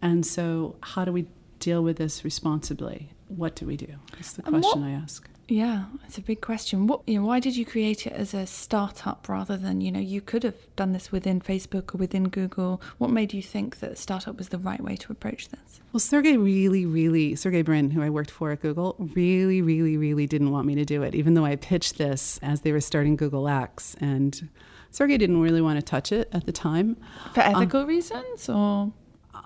And 0.01 0.25
so, 0.25 0.77
how 0.83 1.05
do 1.05 1.12
we 1.12 1.27
deal 1.59 1.83
with 1.83 1.96
this 1.96 2.25
responsibly? 2.25 3.11
What 3.29 3.57
do 3.57 3.66
we 3.66 3.77
do? 3.77 3.94
That's 4.12 4.33
the 4.33 4.46
um, 4.46 4.55
question 4.55 4.83
what, 4.83 4.88
I 4.88 4.92
ask. 4.92 5.29
Yeah, 5.48 5.85
it's 6.04 6.18
a 6.18 6.22
big 6.22 6.40
question. 6.40 6.88
What 6.88 7.02
you 7.06 7.20
know, 7.20 7.26
why 7.26 7.38
did 7.38 7.56
you 7.56 7.64
create 7.64 8.04
it 8.06 8.12
as 8.12 8.35
a 8.35 8.46
startup 8.46 9.28
rather 9.28 9.56
than, 9.56 9.80
you 9.80 9.92
know, 9.92 10.00
you 10.00 10.20
could 10.20 10.42
have 10.42 10.56
done 10.74 10.92
this 10.92 11.12
within 11.12 11.40
Facebook 11.40 11.94
or 11.94 11.98
within 11.98 12.28
Google. 12.28 12.82
What 12.98 13.11
made 13.11 13.32
you 13.32 13.42
think 13.42 13.78
that 13.78 13.96
startup 13.96 14.38
was 14.38 14.48
the 14.48 14.59
right 14.59 14.80
way 14.80 14.96
to 14.96 15.12
approach 15.12 15.48
this? 15.48 15.80
Well, 15.92 16.00
Sergey 16.00 16.37
really, 16.37 16.85
really, 16.85 17.37
Sergey 17.37 17.62
Brin, 17.62 17.92
who 17.92 18.02
I 18.02 18.11
worked 18.11 18.30
for 18.30 18.50
at 18.50 18.61
Google, 18.61 18.96
really, 18.98 19.62
really, 19.62 19.96
really 19.96 20.26
didn't 20.26 20.50
want 20.50 20.66
me 20.66 20.74
to 20.74 20.85
do 20.85 21.02
it, 21.02 21.14
even 21.14 21.35
though 21.35 21.44
I 21.44 21.54
pitched 21.54 21.96
this 21.96 22.40
as 22.42 22.62
they 22.62 22.72
were 22.72 22.80
starting 22.80 23.14
Google 23.14 23.48
X. 23.48 23.94
And 24.00 24.48
Sergey 24.90 25.16
didn't 25.16 25.40
really 25.40 25.61
want 25.61 25.78
to 25.78 25.82
touch 25.82 26.11
it 26.11 26.28
at 26.32 26.46
the 26.46 26.52
time. 26.52 26.96
For 27.35 27.40
ethical 27.40 27.82
um, 27.82 27.87
reasons 27.87 28.48
or? 28.48 28.92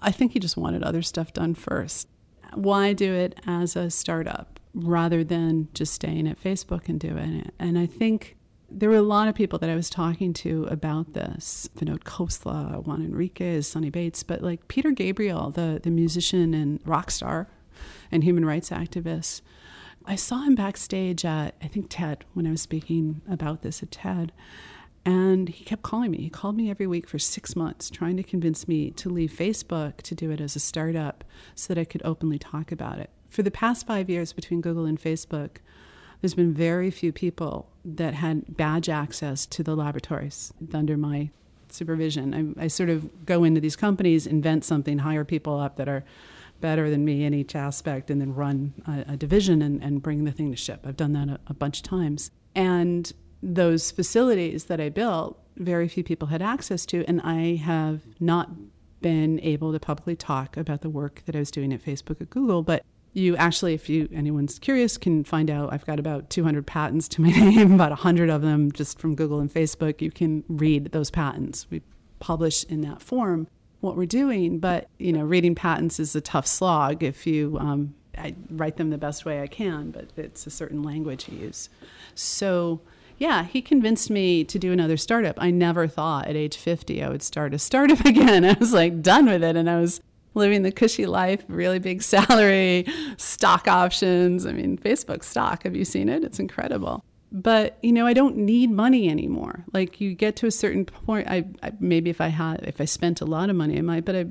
I 0.01 0.13
think 0.13 0.33
he 0.33 0.39
just 0.39 0.57
wanted 0.57 0.83
other 0.83 1.03
stuff 1.03 1.35
done 1.35 1.55
first. 1.55 2.09
Why 2.55 2.95
do 2.95 3.13
it 3.13 3.39
as 3.47 3.77
a 3.77 3.91
startup? 3.91 4.60
Rather 4.75 5.25
than 5.25 5.69
just 5.75 5.93
staying 5.93 6.29
at 6.29 6.41
Facebook 6.41 6.89
and 6.89 7.01
doing 7.01 7.35
it. 7.35 7.55
And 7.59 7.79
I 7.79 7.87
think 7.87 8.37
there 8.71 8.89
were 8.89 8.97
a 8.97 9.03
lot 9.03 9.27
of 9.27 9.35
people 9.35 9.59
that 9.59 9.69
I 9.69 9.75
was 9.75 9.91
talking 9.91 10.33
to 10.35 10.65
about 10.71 11.13
this. 11.13 11.69
Vinod 11.77 12.05
Khosla, 12.05 12.85
Juan 12.85 13.03
Enriquez, 13.03 13.67
Sunny 13.67 13.91
Bates, 13.91 14.23
but 14.23 14.43
like 14.43 14.69
Peter 14.69 14.93
Gabriel, 14.93 15.51
the, 15.51 15.81
the 15.83 15.91
musician 15.91 16.55
and 16.55 16.81
rock 16.85 17.11
star 17.11 17.49
and 18.13 18.23
human 18.23 18.45
rights 18.45 18.71
activist. 18.71 19.43
I 20.07 20.15
saw 20.15 20.43
him 20.43 20.55
backstage 20.55 21.25
at, 21.25 21.57
I 21.63 21.67
think, 21.67 21.87
TED, 21.89 22.25
when 22.33 22.47
I 22.47 22.51
was 22.51 22.63
speaking 22.63 23.23
about 23.29 23.63
this 23.63 23.83
at 23.83 23.91
TED. 23.91 24.33
And 25.05 25.49
he 25.49 25.65
kept 25.65 25.83
calling 25.83 26.11
me. 26.11 26.19
He 26.19 26.31
called 26.31 26.57
me 26.57 26.71
every 26.71 26.87
week 26.87 27.09
for 27.09 27.19
six 27.19 27.57
months, 27.57 27.91
trying 27.91 28.17
to 28.19 28.23
convince 28.23 28.69
me 28.69 28.91
to 28.93 29.09
leave 29.09 29.33
Facebook 29.33 30.03
to 30.03 30.15
do 30.15 30.31
it 30.31 30.41
as 30.41 30.57
a 30.57 30.61
startup 30.61 31.25
so 31.55 31.73
that 31.73 31.81
I 31.81 31.85
could 31.85 32.03
openly 32.05 32.39
talk 32.39 32.71
about 32.71 32.99
it 32.99 33.11
for 33.31 33.43
the 33.43 33.51
past 33.51 33.87
five 33.87 34.11
years 34.11 34.33
between 34.33 34.61
Google 34.61 34.85
and 34.85 35.01
Facebook, 35.01 35.59
there's 36.21 36.35
been 36.35 36.53
very 36.53 36.91
few 36.91 37.13
people 37.13 37.71
that 37.85 38.15
had 38.15 38.57
badge 38.57 38.89
access 38.89 39.47
to 39.47 39.63
the 39.63 39.75
laboratories 39.75 40.53
under 40.75 40.97
my 40.97 41.31
supervision. 41.71 42.57
I, 42.59 42.65
I, 42.65 42.67
sort 42.67 42.91
of 42.91 43.25
go 43.25 43.45
into 43.45 43.61
these 43.61 43.77
companies, 43.77 44.27
invent 44.27 44.65
something, 44.65 44.99
hire 44.99 45.25
people 45.25 45.59
up 45.59 45.77
that 45.77 45.89
are 45.89 46.05
better 46.61 46.91
than 46.91 47.05
me 47.05 47.25
in 47.25 47.33
each 47.33 47.55
aspect, 47.55 48.11
and 48.11 48.21
then 48.21 48.35
run 48.35 48.75
a, 48.87 49.13
a 49.13 49.17
division 49.17 49.63
and, 49.63 49.83
and, 49.83 50.03
bring 50.03 50.25
the 50.25 50.33
thing 50.33 50.51
to 50.51 50.57
ship. 50.57 50.85
I've 50.85 50.97
done 50.97 51.13
that 51.15 51.29
a, 51.29 51.41
a 51.47 51.55
bunch 51.55 51.79
of 51.79 51.85
times. 51.85 52.33
And 52.55 53.11
those 53.43 53.93
facilities 53.93 54.65
that 54.65 54.81
I 54.81 54.91
built, 54.91 55.41
very 55.57 55.89
few 55.89 56.05
people 56.05 56.29
had 56.29 56.43
access 56.43 56.85
to, 56.87 57.05
and 57.07 57.21
I 57.23 57.55
have 57.57 58.01
not 58.19 58.51
been 59.01 59.41
able 59.41 59.73
to 59.73 59.81
publicly 59.81 60.17
talk 60.17 60.57
about 60.57 60.83
the 60.83 60.91
work 60.91 61.23
that 61.25 61.35
I 61.35 61.39
was 61.39 61.51
doing 61.51 61.73
at 61.73 61.83
Facebook 61.83 62.21
at 62.21 62.29
Google, 62.29 62.63
but 62.63 62.85
you 63.13 63.37
actually 63.37 63.75
if 63.75 63.89
you 63.89 64.09
anyone's 64.15 64.59
curious 64.59 64.97
can 64.97 65.25
find 65.25 65.51
out 65.51 65.73
i've 65.73 65.85
got 65.87 65.99
about 65.99 66.31
200 66.31 66.67
patents 66.67 67.09
to 67.09 67.21
my 67.21 67.31
name 67.31 67.75
about 67.75 67.91
100 67.91 68.31
of 68.31 68.43
them 68.43 68.71
just 68.73 68.99
from 68.99 69.15
google 69.15 69.41
and 69.41 69.53
facebook 69.53 70.01
you 70.01 70.11
can 70.11 70.45
read 70.49 70.93
those 70.93 71.11
patents 71.11 71.67
we 71.71 71.83
publish 72.19 72.65
in 72.65 72.83
that 72.83 73.03
form 73.03 73.49
what 73.81 73.97
we're 73.97 74.07
doing 74.07 74.59
but 74.59 74.89
you 74.99 75.13
know 75.13 75.25
reading 75.25 75.55
patents 75.55 75.99
is 75.99 76.15
a 76.15 76.21
tough 76.21 76.47
slog 76.47 77.03
if 77.03 77.27
you 77.27 77.57
um, 77.59 77.95
i 78.19 78.35
write 78.51 78.77
them 78.77 78.91
the 78.91 78.99
best 78.99 79.25
way 79.25 79.43
i 79.43 79.47
can 79.47 79.91
but 79.91 80.11
it's 80.17 80.47
a 80.47 80.51
certain 80.51 80.83
language 80.83 81.29
you 81.29 81.39
use 81.39 81.69
so 82.15 82.81
yeah, 83.21 83.45
he 83.45 83.61
convinced 83.61 84.09
me 84.09 84.45
to 84.45 84.59
do 84.59 84.73
another 84.73 84.97
startup. 84.97 85.37
I 85.39 85.51
never 85.51 85.87
thought 85.87 86.27
at 86.27 86.37
age 86.37 86.57
50 86.57 87.03
I 87.05 87.11
would 87.11 87.23
start 87.23 87.53
a 87.53 87.59
startup 87.59 88.01
again. 88.07 88.47
I 88.47 88.55
was 88.59 88.73
like 88.73 89.03
done 89.03 89.27
with 89.27 89.45
it. 89.45 89.57
And 89.57 89.69
I 89.69 89.79
was 89.79 90.01
living 90.35 90.63
the 90.63 90.73
cushy 90.73 91.07
life, 91.07 91.45
really 91.49 91.79
big 91.79 92.03
salary, 92.15 92.87
stock 93.17 93.69
options. 93.69 94.47
I 94.47 94.53
mean, 94.53 94.79
Facebook 94.79 95.25
stock, 95.25 95.65
have 95.65 95.77
you 95.77 95.85
seen 95.85 96.09
it? 96.09 96.25
It's 96.25 96.39
incredible. 96.39 97.05
But, 97.33 97.79
you 97.83 97.93
know, 97.93 98.07
I 98.07 98.13
don't 98.13 98.37
need 98.37 98.73
money 98.73 99.09
anymore. 99.09 99.65
Like 99.73 100.01
you 100.01 100.15
get 100.15 100.35
to 100.37 100.47
a 100.47 100.51
certain 100.51 100.85
point, 100.85 101.29
I, 101.29 101.45
I 101.63 101.73
maybe 101.79 102.11
if 102.11 102.21
I 102.21 102.29
had 102.29 102.65
if 102.65 102.81
I 102.81 102.87
spent 102.87 103.21
a 103.21 103.25
lot 103.25 103.51
of 103.51 103.57
money, 103.57 103.79
I 103.79 103.83
might, 103.83 104.05
but 104.05 104.17
I 104.17 104.27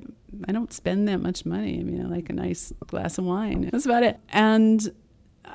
I 0.47 0.51
don't 0.51 0.71
spend 0.73 1.07
that 1.07 1.19
much 1.19 1.45
money. 1.45 1.79
I 1.79 1.83
mean, 1.83 2.01
I 2.01 2.07
like 2.07 2.29
a 2.29 2.33
nice 2.33 2.73
glass 2.87 3.17
of 3.17 3.25
wine. 3.25 3.69
That's 3.71 3.85
about 3.85 4.03
it. 4.03 4.19
And 4.29 4.93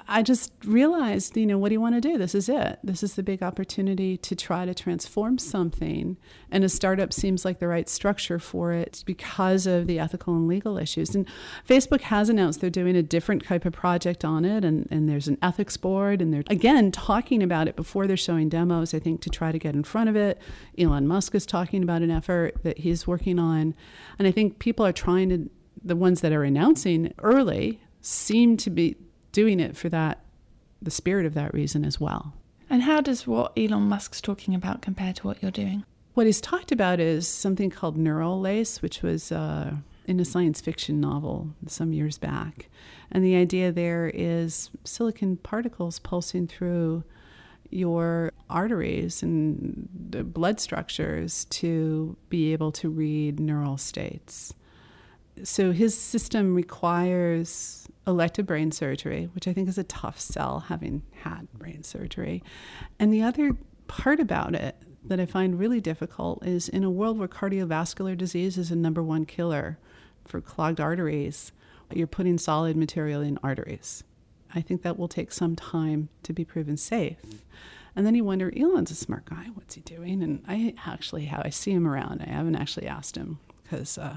I 0.07 0.23
just 0.23 0.53
realized, 0.65 1.37
you 1.37 1.47
know, 1.47 1.59
what 1.59 1.69
do 1.69 1.75
you 1.75 1.81
want 1.81 1.95
to 1.95 2.01
do? 2.01 2.19
This 2.19 2.35
is 2.35 2.49
it. 2.49 2.79
This 2.83 3.03
is 3.03 3.15
the 3.15 3.23
big 3.23 3.43
opportunity 3.43 4.17
to 4.19 4.37
try 4.37 4.67
to 4.67 4.75
transform 4.75 5.39
something. 5.39 6.17
And 6.51 6.65
a 6.65 6.69
startup 6.69 7.13
seems 7.13 7.45
like 7.45 7.59
the 7.59 7.69
right 7.69 7.89
structure 7.89 8.39
for 8.39 8.73
it 8.73 9.03
because 9.07 9.67
of 9.67 9.87
the 9.87 9.99
ethical 9.99 10.35
and 10.35 10.47
legal 10.47 10.79
issues. 10.79 11.15
And 11.15 11.27
Facebook 11.69 12.03
has 12.03 12.29
announced 12.29 12.61
they're 12.61 12.71
doing 12.71 12.97
a 12.97 13.03
different 13.03 13.45
type 13.45 13.65
of 13.65 13.73
project 13.73 14.25
on 14.25 14.45
it. 14.45 14.65
And, 14.65 14.87
and 14.91 15.09
there's 15.09 15.29
an 15.29 15.39
ethics 15.43 15.77
board. 15.77 16.21
And 16.21 16.33
they're, 16.33 16.45
again, 16.49 16.93
talking 16.93 17.43
about 17.43 17.69
it 17.69 17.77
before 17.77 18.07
they're 18.07 18.17
showing 18.17 18.49
demos, 18.49 18.95
I 18.95 18.99
think, 18.99 19.21
to 19.23 19.31
try 19.31 19.53
to 19.53 19.59
get 19.59 19.75
in 19.75 19.85
front 19.85 20.09
of 20.09 20.17
it. 20.17 20.41
Elon 20.79 21.07
Musk 21.07 21.35
is 21.35 21.47
talking 21.47 21.83
about 21.83 22.03
an 22.03 22.11
effort 22.11 22.63
that 22.63 22.79
he's 22.79 23.07
working 23.07 23.39
on. 23.39 23.75
And 24.19 24.29
I 24.29 24.31
think 24.31 24.59
people 24.59 24.85
are 24.85 24.93
trying 24.93 25.29
to, 25.31 25.51
the 25.83 25.97
ones 25.97 26.21
that 26.21 26.33
are 26.33 26.45
announcing 26.45 27.13
early 27.19 27.81
seem 28.01 28.57
to 28.59 28.71
be 28.71 28.97
doing 29.35 29.61
it 29.61 29.77
for 29.77 29.91
that, 29.91 30.21
the 30.81 30.91
spirit 30.91 31.27
of 31.27 31.35
that 31.35 31.53
reason 31.53 31.85
as 31.85 32.01
well. 32.01 32.33
And 32.71 32.83
how 32.83 33.03
does 33.03 33.27
what 33.27 33.53
Elon 33.59 33.83
Musk's 33.83 34.23
talking 34.23 34.55
about 34.55 34.81
compare 34.81 35.13
to 35.13 35.27
what 35.27 35.43
you're 35.43 35.51
doing? 35.51 35.85
What 36.15 36.27
he's 36.27 36.41
talked 36.41 36.73
about 36.73 37.01
is 37.01 37.29
something 37.29 37.69
called 37.69 37.99
neural 37.99 38.41
lace, 38.41 38.81
which 38.81 39.03
was 39.03 39.33
uh, 39.33 39.75
in 40.07 40.21
a 40.21 40.25
science 40.25 40.61
fiction 40.61 41.01
novel 41.01 41.51
some 41.67 41.93
years 41.93 42.17
back. 42.17 42.71
And 43.11 43.25
the 43.25 43.35
idea 43.35 43.73
there 43.73 44.11
is 44.15 44.71
silicon 44.85 45.37
particles 45.37 45.99
pulsing 45.99 46.47
through 46.47 47.05
your 47.71 48.33
arteries 48.49 49.23
and 49.23 49.89
the 50.11 50.23
blood 50.23 50.61
structures 50.61 51.47
to 51.47 52.17
be 52.29 52.53
able 52.53 52.71
to 52.71 52.89
read 52.89 53.41
neural 53.41 53.77
states. 53.77 54.55
So 55.43 55.73
his 55.73 55.99
system 55.99 56.55
requires 56.55 57.89
elective 58.07 58.47
brain 58.47 58.71
surgery, 58.71 59.29
which 59.35 59.49
I 59.49 59.53
think 59.53 59.69
is 59.69 59.79
a 59.79 59.85
tough 59.85 60.21
sell 60.21 60.61
having 60.61 61.03
had 61.23 61.53
brain 61.55 61.83
surgery. 61.83 62.43
And 62.99 63.13
the 63.13 63.23
other 63.23 63.57
part 63.87 64.21
about 64.21 64.55
it 64.55 64.77
that 65.05 65.21
I 65.21 65.27
find 65.27 65.59
really 65.59 65.81
difficult 65.81 66.45
is 66.47 66.69
in 66.69 66.85
a 66.85 66.91
world 66.91 67.19
where 67.19 67.29
cardiovascular 67.29 68.17
disease 68.17 68.57
is 68.57 68.71
a 68.71 68.77
number 68.77 69.03
one 69.03 69.27
killer 69.27 69.79
for 70.25 70.41
clogged 70.41 70.81
arteries, 70.81 71.53
you're 71.93 72.07
putting 72.07 72.39
solid 72.39 72.77
material 72.77 73.21
in 73.21 73.39
arteries. 73.43 74.05
I 74.55 74.61
think 74.61 74.83
that 74.83 74.99
will 74.99 75.09
take 75.09 75.33
some 75.33 75.57
time 75.57 76.09
to 76.23 76.33
be 76.33 76.45
proven 76.45 76.77
safe. 76.77 77.19
And 77.97 78.07
then 78.07 78.15
you 78.15 78.25
wonder, 78.25 78.53
Elon's 78.57 78.91
a 78.91 78.95
smart 78.95 79.27
guy. 79.27 79.49
What's 79.55 79.75
he 79.75 79.81
doing? 79.83 80.23
And 80.23 80.43
I 80.49 80.75
actually 80.87 81.27
have, 81.27 81.43
I 81.45 81.51
see 81.51 81.73
him 81.73 81.87
around. 81.87 82.23
I 82.23 82.31
haven't 82.31 82.57
actually 82.57 82.87
asked 82.87 83.17
him 83.17 83.39
because 83.63 83.99
uh, 83.99 84.17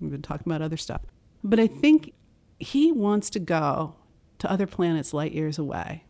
we've 0.00 0.10
been 0.10 0.22
talking 0.22 0.50
about 0.50 0.62
other 0.62 0.76
stuff. 0.76 1.02
But 1.42 1.60
I 1.60 1.66
think 1.66 2.12
he 2.58 2.92
wants 2.92 3.30
to 3.30 3.38
go 3.38 3.94
to 4.38 4.50
other 4.50 4.66
planets 4.66 5.12
light 5.12 5.32
years 5.32 5.58
away. 5.58 6.04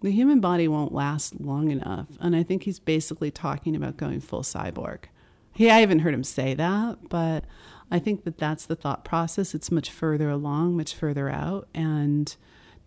The 0.00 0.10
human 0.10 0.40
body 0.40 0.68
won't 0.68 0.92
last 0.92 1.40
long 1.40 1.70
enough. 1.70 2.06
And 2.20 2.36
I 2.36 2.42
think 2.42 2.62
he's 2.62 2.78
basically 2.78 3.30
talking 3.30 3.74
about 3.74 3.96
going 3.96 4.20
full 4.20 4.42
cyborg. 4.42 5.04
He, 5.52 5.70
I 5.70 5.78
haven't 5.80 6.00
heard 6.00 6.14
him 6.14 6.22
say 6.22 6.54
that, 6.54 7.08
but 7.08 7.44
I 7.90 7.98
think 7.98 8.24
that 8.24 8.38
that's 8.38 8.66
the 8.66 8.76
thought 8.76 9.04
process. 9.04 9.54
It's 9.54 9.72
much 9.72 9.90
further 9.90 10.30
along, 10.30 10.76
much 10.76 10.94
further 10.94 11.28
out. 11.28 11.68
And 11.74 12.34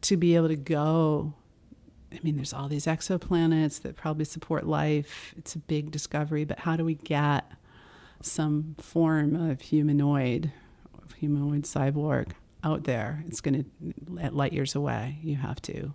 to 0.01 0.15
be 0.15 0.35
able 0.35 0.47
to 0.47 0.55
go, 0.55 1.33
I 2.13 2.19
mean, 2.23 2.37
there's 2.37 2.53
all 2.53 2.69
these 2.69 2.85
exoplanets 2.85 3.81
that 3.81 3.97
probably 3.97 4.25
support 4.25 4.65
life. 4.65 5.33
It's 5.37 5.55
a 5.55 5.59
big 5.59 5.91
discovery, 5.91 6.45
but 6.45 6.59
how 6.59 6.77
do 6.77 6.85
we 6.85 6.95
get 6.95 7.51
some 8.25 8.75
form 8.79 9.35
of 9.35 9.61
humanoid, 9.61 10.51
humanoid 11.17 11.63
cyborg 11.63 12.31
out 12.63 12.83
there. 12.83 13.23
It's 13.27 13.41
going 13.41 13.63
to, 13.63 14.21
at 14.21 14.35
light 14.35 14.53
years 14.53 14.75
away, 14.75 15.17
you 15.21 15.35
have 15.35 15.61
to 15.63 15.93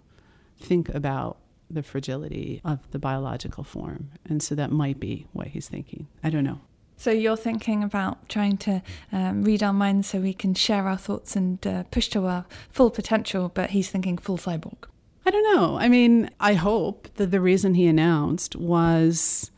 think 0.58 0.88
about 0.88 1.38
the 1.68 1.82
fragility 1.82 2.60
of 2.64 2.90
the 2.90 2.98
biological 2.98 3.64
form. 3.64 4.10
And 4.24 4.42
so 4.42 4.54
that 4.54 4.70
might 4.70 5.00
be 5.00 5.26
what 5.32 5.48
he's 5.48 5.68
thinking. 5.68 6.06
I 6.22 6.30
don't 6.30 6.44
know. 6.44 6.60
So 6.96 7.10
you're 7.10 7.36
thinking 7.36 7.84
about 7.84 8.28
trying 8.28 8.56
to 8.58 8.82
um, 9.12 9.42
read 9.42 9.62
our 9.62 9.72
minds 9.72 10.08
so 10.08 10.18
we 10.18 10.32
can 10.32 10.54
share 10.54 10.88
our 10.88 10.96
thoughts 10.96 11.36
and 11.36 11.64
uh, 11.66 11.82
push 11.90 12.08
to 12.08 12.24
our 12.26 12.46
full 12.70 12.90
potential, 12.90 13.50
but 13.52 13.70
he's 13.70 13.90
thinking 13.90 14.16
full 14.16 14.38
cyborg. 14.38 14.84
I 15.26 15.30
don't 15.30 15.56
know. 15.56 15.76
I 15.76 15.88
mean, 15.88 16.30
I 16.40 16.54
hope 16.54 17.08
that 17.16 17.32
the 17.32 17.40
reason 17.40 17.74
he 17.74 17.86
announced 17.86 18.56
was 18.56 19.50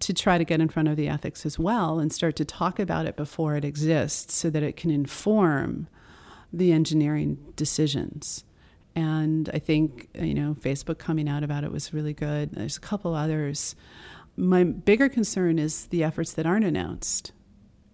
to 0.00 0.12
try 0.12 0.38
to 0.38 0.44
get 0.44 0.60
in 0.60 0.68
front 0.68 0.88
of 0.88 0.96
the 0.96 1.08
ethics 1.08 1.46
as 1.46 1.58
well 1.58 1.98
and 1.98 2.12
start 2.12 2.36
to 2.36 2.44
talk 2.44 2.78
about 2.78 3.06
it 3.06 3.16
before 3.16 3.56
it 3.56 3.64
exists 3.64 4.34
so 4.34 4.50
that 4.50 4.62
it 4.62 4.76
can 4.76 4.90
inform 4.90 5.88
the 6.52 6.72
engineering 6.72 7.38
decisions. 7.56 8.44
And 8.94 9.50
I 9.52 9.58
think, 9.58 10.08
you 10.14 10.34
know, 10.34 10.56
Facebook 10.60 10.98
coming 10.98 11.28
out 11.28 11.42
about 11.42 11.64
it 11.64 11.72
was 11.72 11.92
really 11.92 12.14
good. 12.14 12.52
There's 12.52 12.76
a 12.76 12.80
couple 12.80 13.14
others. 13.14 13.74
My 14.36 14.64
bigger 14.64 15.08
concern 15.08 15.58
is 15.58 15.86
the 15.86 16.02
efforts 16.02 16.32
that 16.34 16.46
aren't 16.46 16.64
announced. 16.64 17.32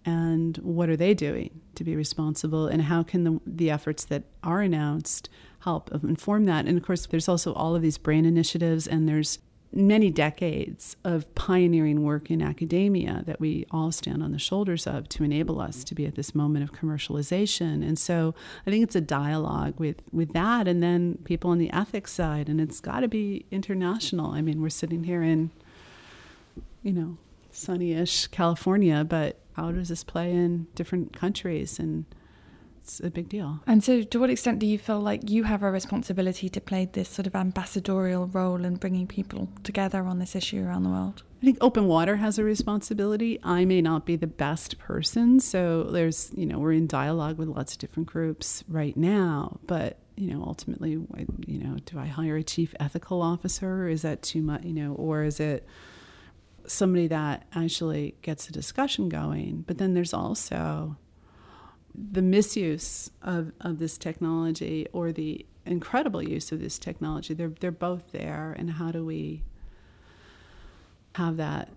And 0.05 0.57
what 0.57 0.89
are 0.89 0.97
they 0.97 1.13
doing 1.13 1.61
to 1.75 1.83
be 1.83 1.95
responsible? 1.95 2.67
And 2.67 2.83
how 2.83 3.03
can 3.03 3.23
the, 3.23 3.39
the 3.45 3.71
efforts 3.71 4.05
that 4.05 4.23
are 4.43 4.61
announced, 4.61 5.29
help 5.63 5.91
inform 6.03 6.45
that. 6.45 6.65
And 6.65 6.77
of 6.77 6.83
course, 6.83 7.05
there's 7.07 7.29
also 7.29 7.53
all 7.53 7.75
of 7.75 7.81
these 7.81 7.97
brain 7.97 8.25
initiatives, 8.25 8.85
and 8.85 9.07
there's 9.07 9.39
many 9.75 10.09
decades 10.09 10.95
of 11.03 11.33
pioneering 11.35 12.03
work 12.03 12.29
in 12.29 12.41
academia 12.41 13.23
that 13.25 13.39
we 13.39 13.65
all 13.71 13.91
stand 13.91 14.21
on 14.21 14.31
the 14.31 14.39
shoulders 14.39 14.85
of 14.85 15.09
to 15.09 15.23
enable 15.23 15.59
us 15.59 15.83
to 15.83 15.95
be 15.95 16.05
at 16.05 16.15
this 16.15 16.35
moment 16.35 16.63
of 16.63 16.73
commercialization. 16.73 17.85
And 17.85 17.97
so 17.97 18.35
I 18.65 18.69
think 18.69 18.83
it's 18.83 18.95
a 18.95 19.01
dialogue 19.01 19.79
with, 19.79 20.01
with 20.11 20.33
that 20.33 20.67
and 20.67 20.83
then 20.83 21.17
people 21.23 21.49
on 21.49 21.57
the 21.57 21.71
ethics 21.71 22.11
side. 22.11 22.49
And 22.49 22.61
it's 22.61 22.79
got 22.79 22.99
to 23.01 23.07
be 23.07 23.45
international. 23.51 24.31
I 24.31 24.41
mean, 24.41 24.61
we're 24.61 24.69
sitting 24.69 25.03
here 25.03 25.23
in, 25.23 25.51
you 26.83 26.93
know, 26.93 27.17
sunny 27.51 27.93
ish 27.93 28.27
California, 28.27 29.03
but 29.03 29.39
how 29.53 29.71
does 29.71 29.89
this 29.89 30.03
play 30.03 30.31
in 30.31 30.67
different 30.75 31.13
countries? 31.13 31.79
And 31.79 32.05
it's 32.83 32.99
a 32.99 33.09
big 33.09 33.29
deal. 33.29 33.61
And 33.65 33.81
so, 33.81 34.03
to 34.03 34.19
what 34.19 34.29
extent 34.29 34.59
do 34.59 34.65
you 34.65 34.77
feel 34.77 34.99
like 34.99 35.29
you 35.29 35.43
have 35.43 35.63
a 35.63 35.71
responsibility 35.71 36.49
to 36.49 36.59
play 36.59 36.89
this 36.91 37.07
sort 37.07 37.27
of 37.27 37.35
ambassadorial 37.35 38.27
role 38.27 38.65
in 38.65 38.75
bringing 38.75 39.07
people 39.07 39.47
together 39.63 40.03
on 40.03 40.19
this 40.19 40.35
issue 40.35 40.65
around 40.65 40.83
the 40.83 40.89
world? 40.89 41.23
I 41.41 41.45
think 41.45 41.57
Open 41.61 41.87
Water 41.87 42.17
has 42.17 42.37
a 42.37 42.43
responsibility. 42.43 43.39
I 43.41 43.63
may 43.63 43.81
not 43.81 44.05
be 44.05 44.17
the 44.17 44.27
best 44.27 44.79
person, 44.79 45.39
so 45.39 45.83
there's, 45.83 46.31
you 46.35 46.45
know, 46.45 46.59
we're 46.59 46.73
in 46.73 46.87
dialogue 46.87 47.37
with 47.37 47.47
lots 47.47 47.73
of 47.73 47.79
different 47.79 48.07
groups 48.07 48.63
right 48.67 48.95
now, 48.97 49.59
but 49.65 49.99
you 50.15 50.27
know, 50.27 50.43
ultimately, 50.43 50.91
you 50.91 51.57
know, 51.57 51.77
do 51.85 51.97
I 51.97 52.05
hire 52.05 52.37
a 52.37 52.43
chief 52.43 52.75
ethical 52.79 53.21
officer? 53.21 53.87
Is 53.87 54.03
that 54.03 54.21
too 54.21 54.43
much, 54.43 54.63
you 54.63 54.73
know, 54.73 54.93
or 54.93 55.23
is 55.23 55.39
it 55.39 55.65
somebody 56.67 57.07
that 57.07 57.47
actually 57.55 58.15
gets 58.21 58.47
a 58.47 58.51
discussion 58.51 59.09
going? 59.09 59.63
But 59.65 59.79
then 59.79 59.95
there's 59.95 60.13
also 60.13 60.97
the 61.95 62.21
misuse 62.21 63.11
of, 63.21 63.51
of 63.61 63.79
this 63.79 63.97
technology 63.97 64.87
or 64.93 65.11
the 65.11 65.45
incredible 65.65 66.21
use 66.21 66.51
of 66.51 66.59
this 66.59 66.77
technology, 66.79 67.33
they're, 67.33 67.53
they're 67.59 67.71
both 67.71 68.11
there. 68.11 68.55
And 68.57 68.71
how 68.71 68.91
do 68.91 69.05
we 69.05 69.43
have 71.15 71.37
that 71.37 71.69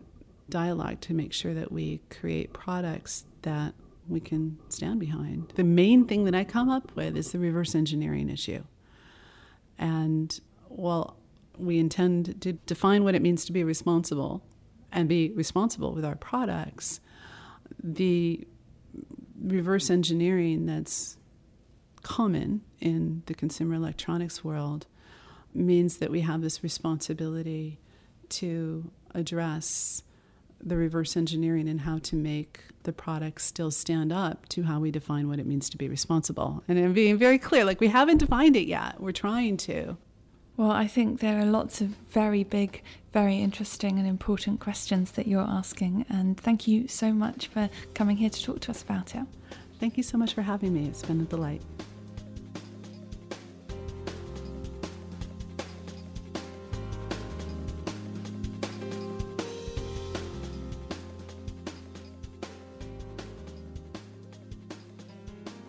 dialogue 0.48 1.00
to 1.02 1.14
make 1.14 1.32
sure 1.32 1.54
that 1.54 1.70
we 1.70 2.00
create 2.10 2.52
products 2.52 3.24
that 3.42 3.74
we 4.08 4.20
can 4.20 4.58
stand 4.68 5.00
behind? 5.00 5.52
The 5.56 5.64
main 5.64 6.06
thing 6.06 6.24
that 6.24 6.34
I 6.34 6.44
come 6.44 6.70
up 6.70 6.94
with 6.94 7.16
is 7.16 7.32
the 7.32 7.38
reverse 7.38 7.74
engineering 7.74 8.30
issue. 8.30 8.64
And 9.78 10.38
while 10.68 11.16
we 11.58 11.78
intend 11.78 12.40
to 12.42 12.52
define 12.52 13.04
what 13.04 13.14
it 13.14 13.22
means 13.22 13.44
to 13.46 13.52
be 13.52 13.64
responsible 13.64 14.42
and 14.92 15.08
be 15.08 15.30
responsible 15.32 15.92
with 15.92 16.04
our 16.04 16.16
products, 16.16 17.00
the 17.82 18.46
reverse 19.42 19.90
engineering 19.90 20.66
that's 20.66 21.16
common 22.02 22.62
in 22.80 23.22
the 23.26 23.34
consumer 23.34 23.74
electronics 23.74 24.44
world 24.44 24.86
means 25.54 25.98
that 25.98 26.10
we 26.10 26.20
have 26.20 26.40
this 26.40 26.62
responsibility 26.62 27.78
to 28.28 28.90
address 29.14 30.02
the 30.62 30.76
reverse 30.76 31.16
engineering 31.16 31.68
and 31.68 31.82
how 31.82 31.98
to 31.98 32.16
make 32.16 32.64
the 32.84 32.92
products 32.92 33.44
still 33.44 33.70
stand 33.70 34.12
up 34.12 34.48
to 34.48 34.62
how 34.62 34.80
we 34.80 34.90
define 34.90 35.28
what 35.28 35.38
it 35.38 35.46
means 35.46 35.68
to 35.70 35.76
be 35.76 35.88
responsible. 35.88 36.62
And 36.68 36.78
I'm 36.78 36.92
being 36.92 37.18
very 37.18 37.38
clear, 37.38 37.64
like 37.64 37.80
we 37.80 37.88
haven't 37.88 38.18
defined 38.18 38.56
it 38.56 38.66
yet. 38.66 39.00
We're 39.00 39.12
trying 39.12 39.56
to. 39.58 39.96
Well, 40.58 40.70
I 40.70 40.86
think 40.86 41.20
there 41.20 41.38
are 41.38 41.44
lots 41.44 41.82
of 41.82 41.88
very 42.08 42.42
big, 42.42 42.82
very 43.12 43.36
interesting 43.36 43.98
and 43.98 44.08
important 44.08 44.58
questions 44.58 45.10
that 45.12 45.26
you're 45.26 45.42
asking. 45.42 46.06
And 46.08 46.40
thank 46.40 46.66
you 46.66 46.88
so 46.88 47.12
much 47.12 47.48
for 47.48 47.68
coming 47.92 48.16
here 48.16 48.30
to 48.30 48.42
talk 48.42 48.60
to 48.60 48.70
us 48.70 48.82
about 48.82 49.14
it. 49.14 49.22
Thank 49.78 49.98
you 49.98 50.02
so 50.02 50.16
much 50.16 50.32
for 50.32 50.40
having 50.40 50.72
me. 50.72 50.86
It's 50.86 51.02
been 51.02 51.20
a 51.20 51.24
delight. 51.24 51.60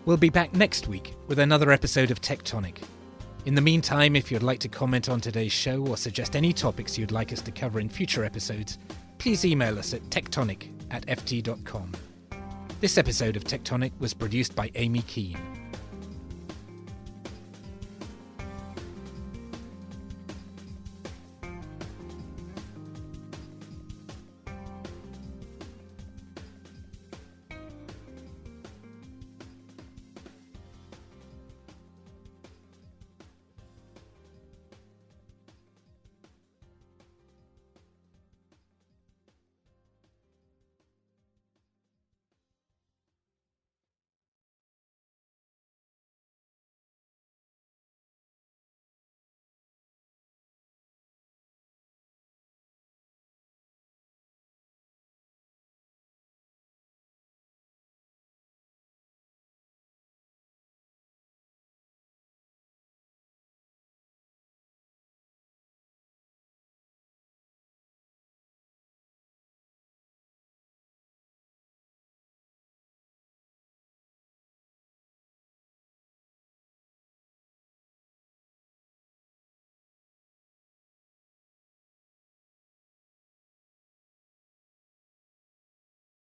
We'll 0.06 0.16
be 0.16 0.30
back 0.30 0.54
next 0.54 0.88
week 0.88 1.14
with 1.26 1.38
another 1.38 1.70
episode 1.70 2.10
of 2.10 2.22
Tectonic. 2.22 2.78
In 3.48 3.54
the 3.54 3.62
meantime, 3.62 4.14
if 4.14 4.30
you'd 4.30 4.42
like 4.42 4.58
to 4.58 4.68
comment 4.68 5.08
on 5.08 5.22
today's 5.22 5.52
show 5.52 5.80
or 5.86 5.96
suggest 5.96 6.36
any 6.36 6.52
topics 6.52 6.98
you'd 6.98 7.12
like 7.12 7.32
us 7.32 7.40
to 7.40 7.50
cover 7.50 7.80
in 7.80 7.88
future 7.88 8.22
episodes, 8.22 8.76
please 9.16 9.42
email 9.42 9.78
us 9.78 9.94
at 9.94 10.02
tectonic 10.10 10.70
at 10.90 11.06
ft.com. 11.06 11.92
This 12.82 12.98
episode 12.98 13.36
of 13.38 13.44
Tectonic 13.44 13.92
was 14.00 14.12
produced 14.12 14.54
by 14.54 14.70
Amy 14.74 15.00
Keane. 15.00 15.57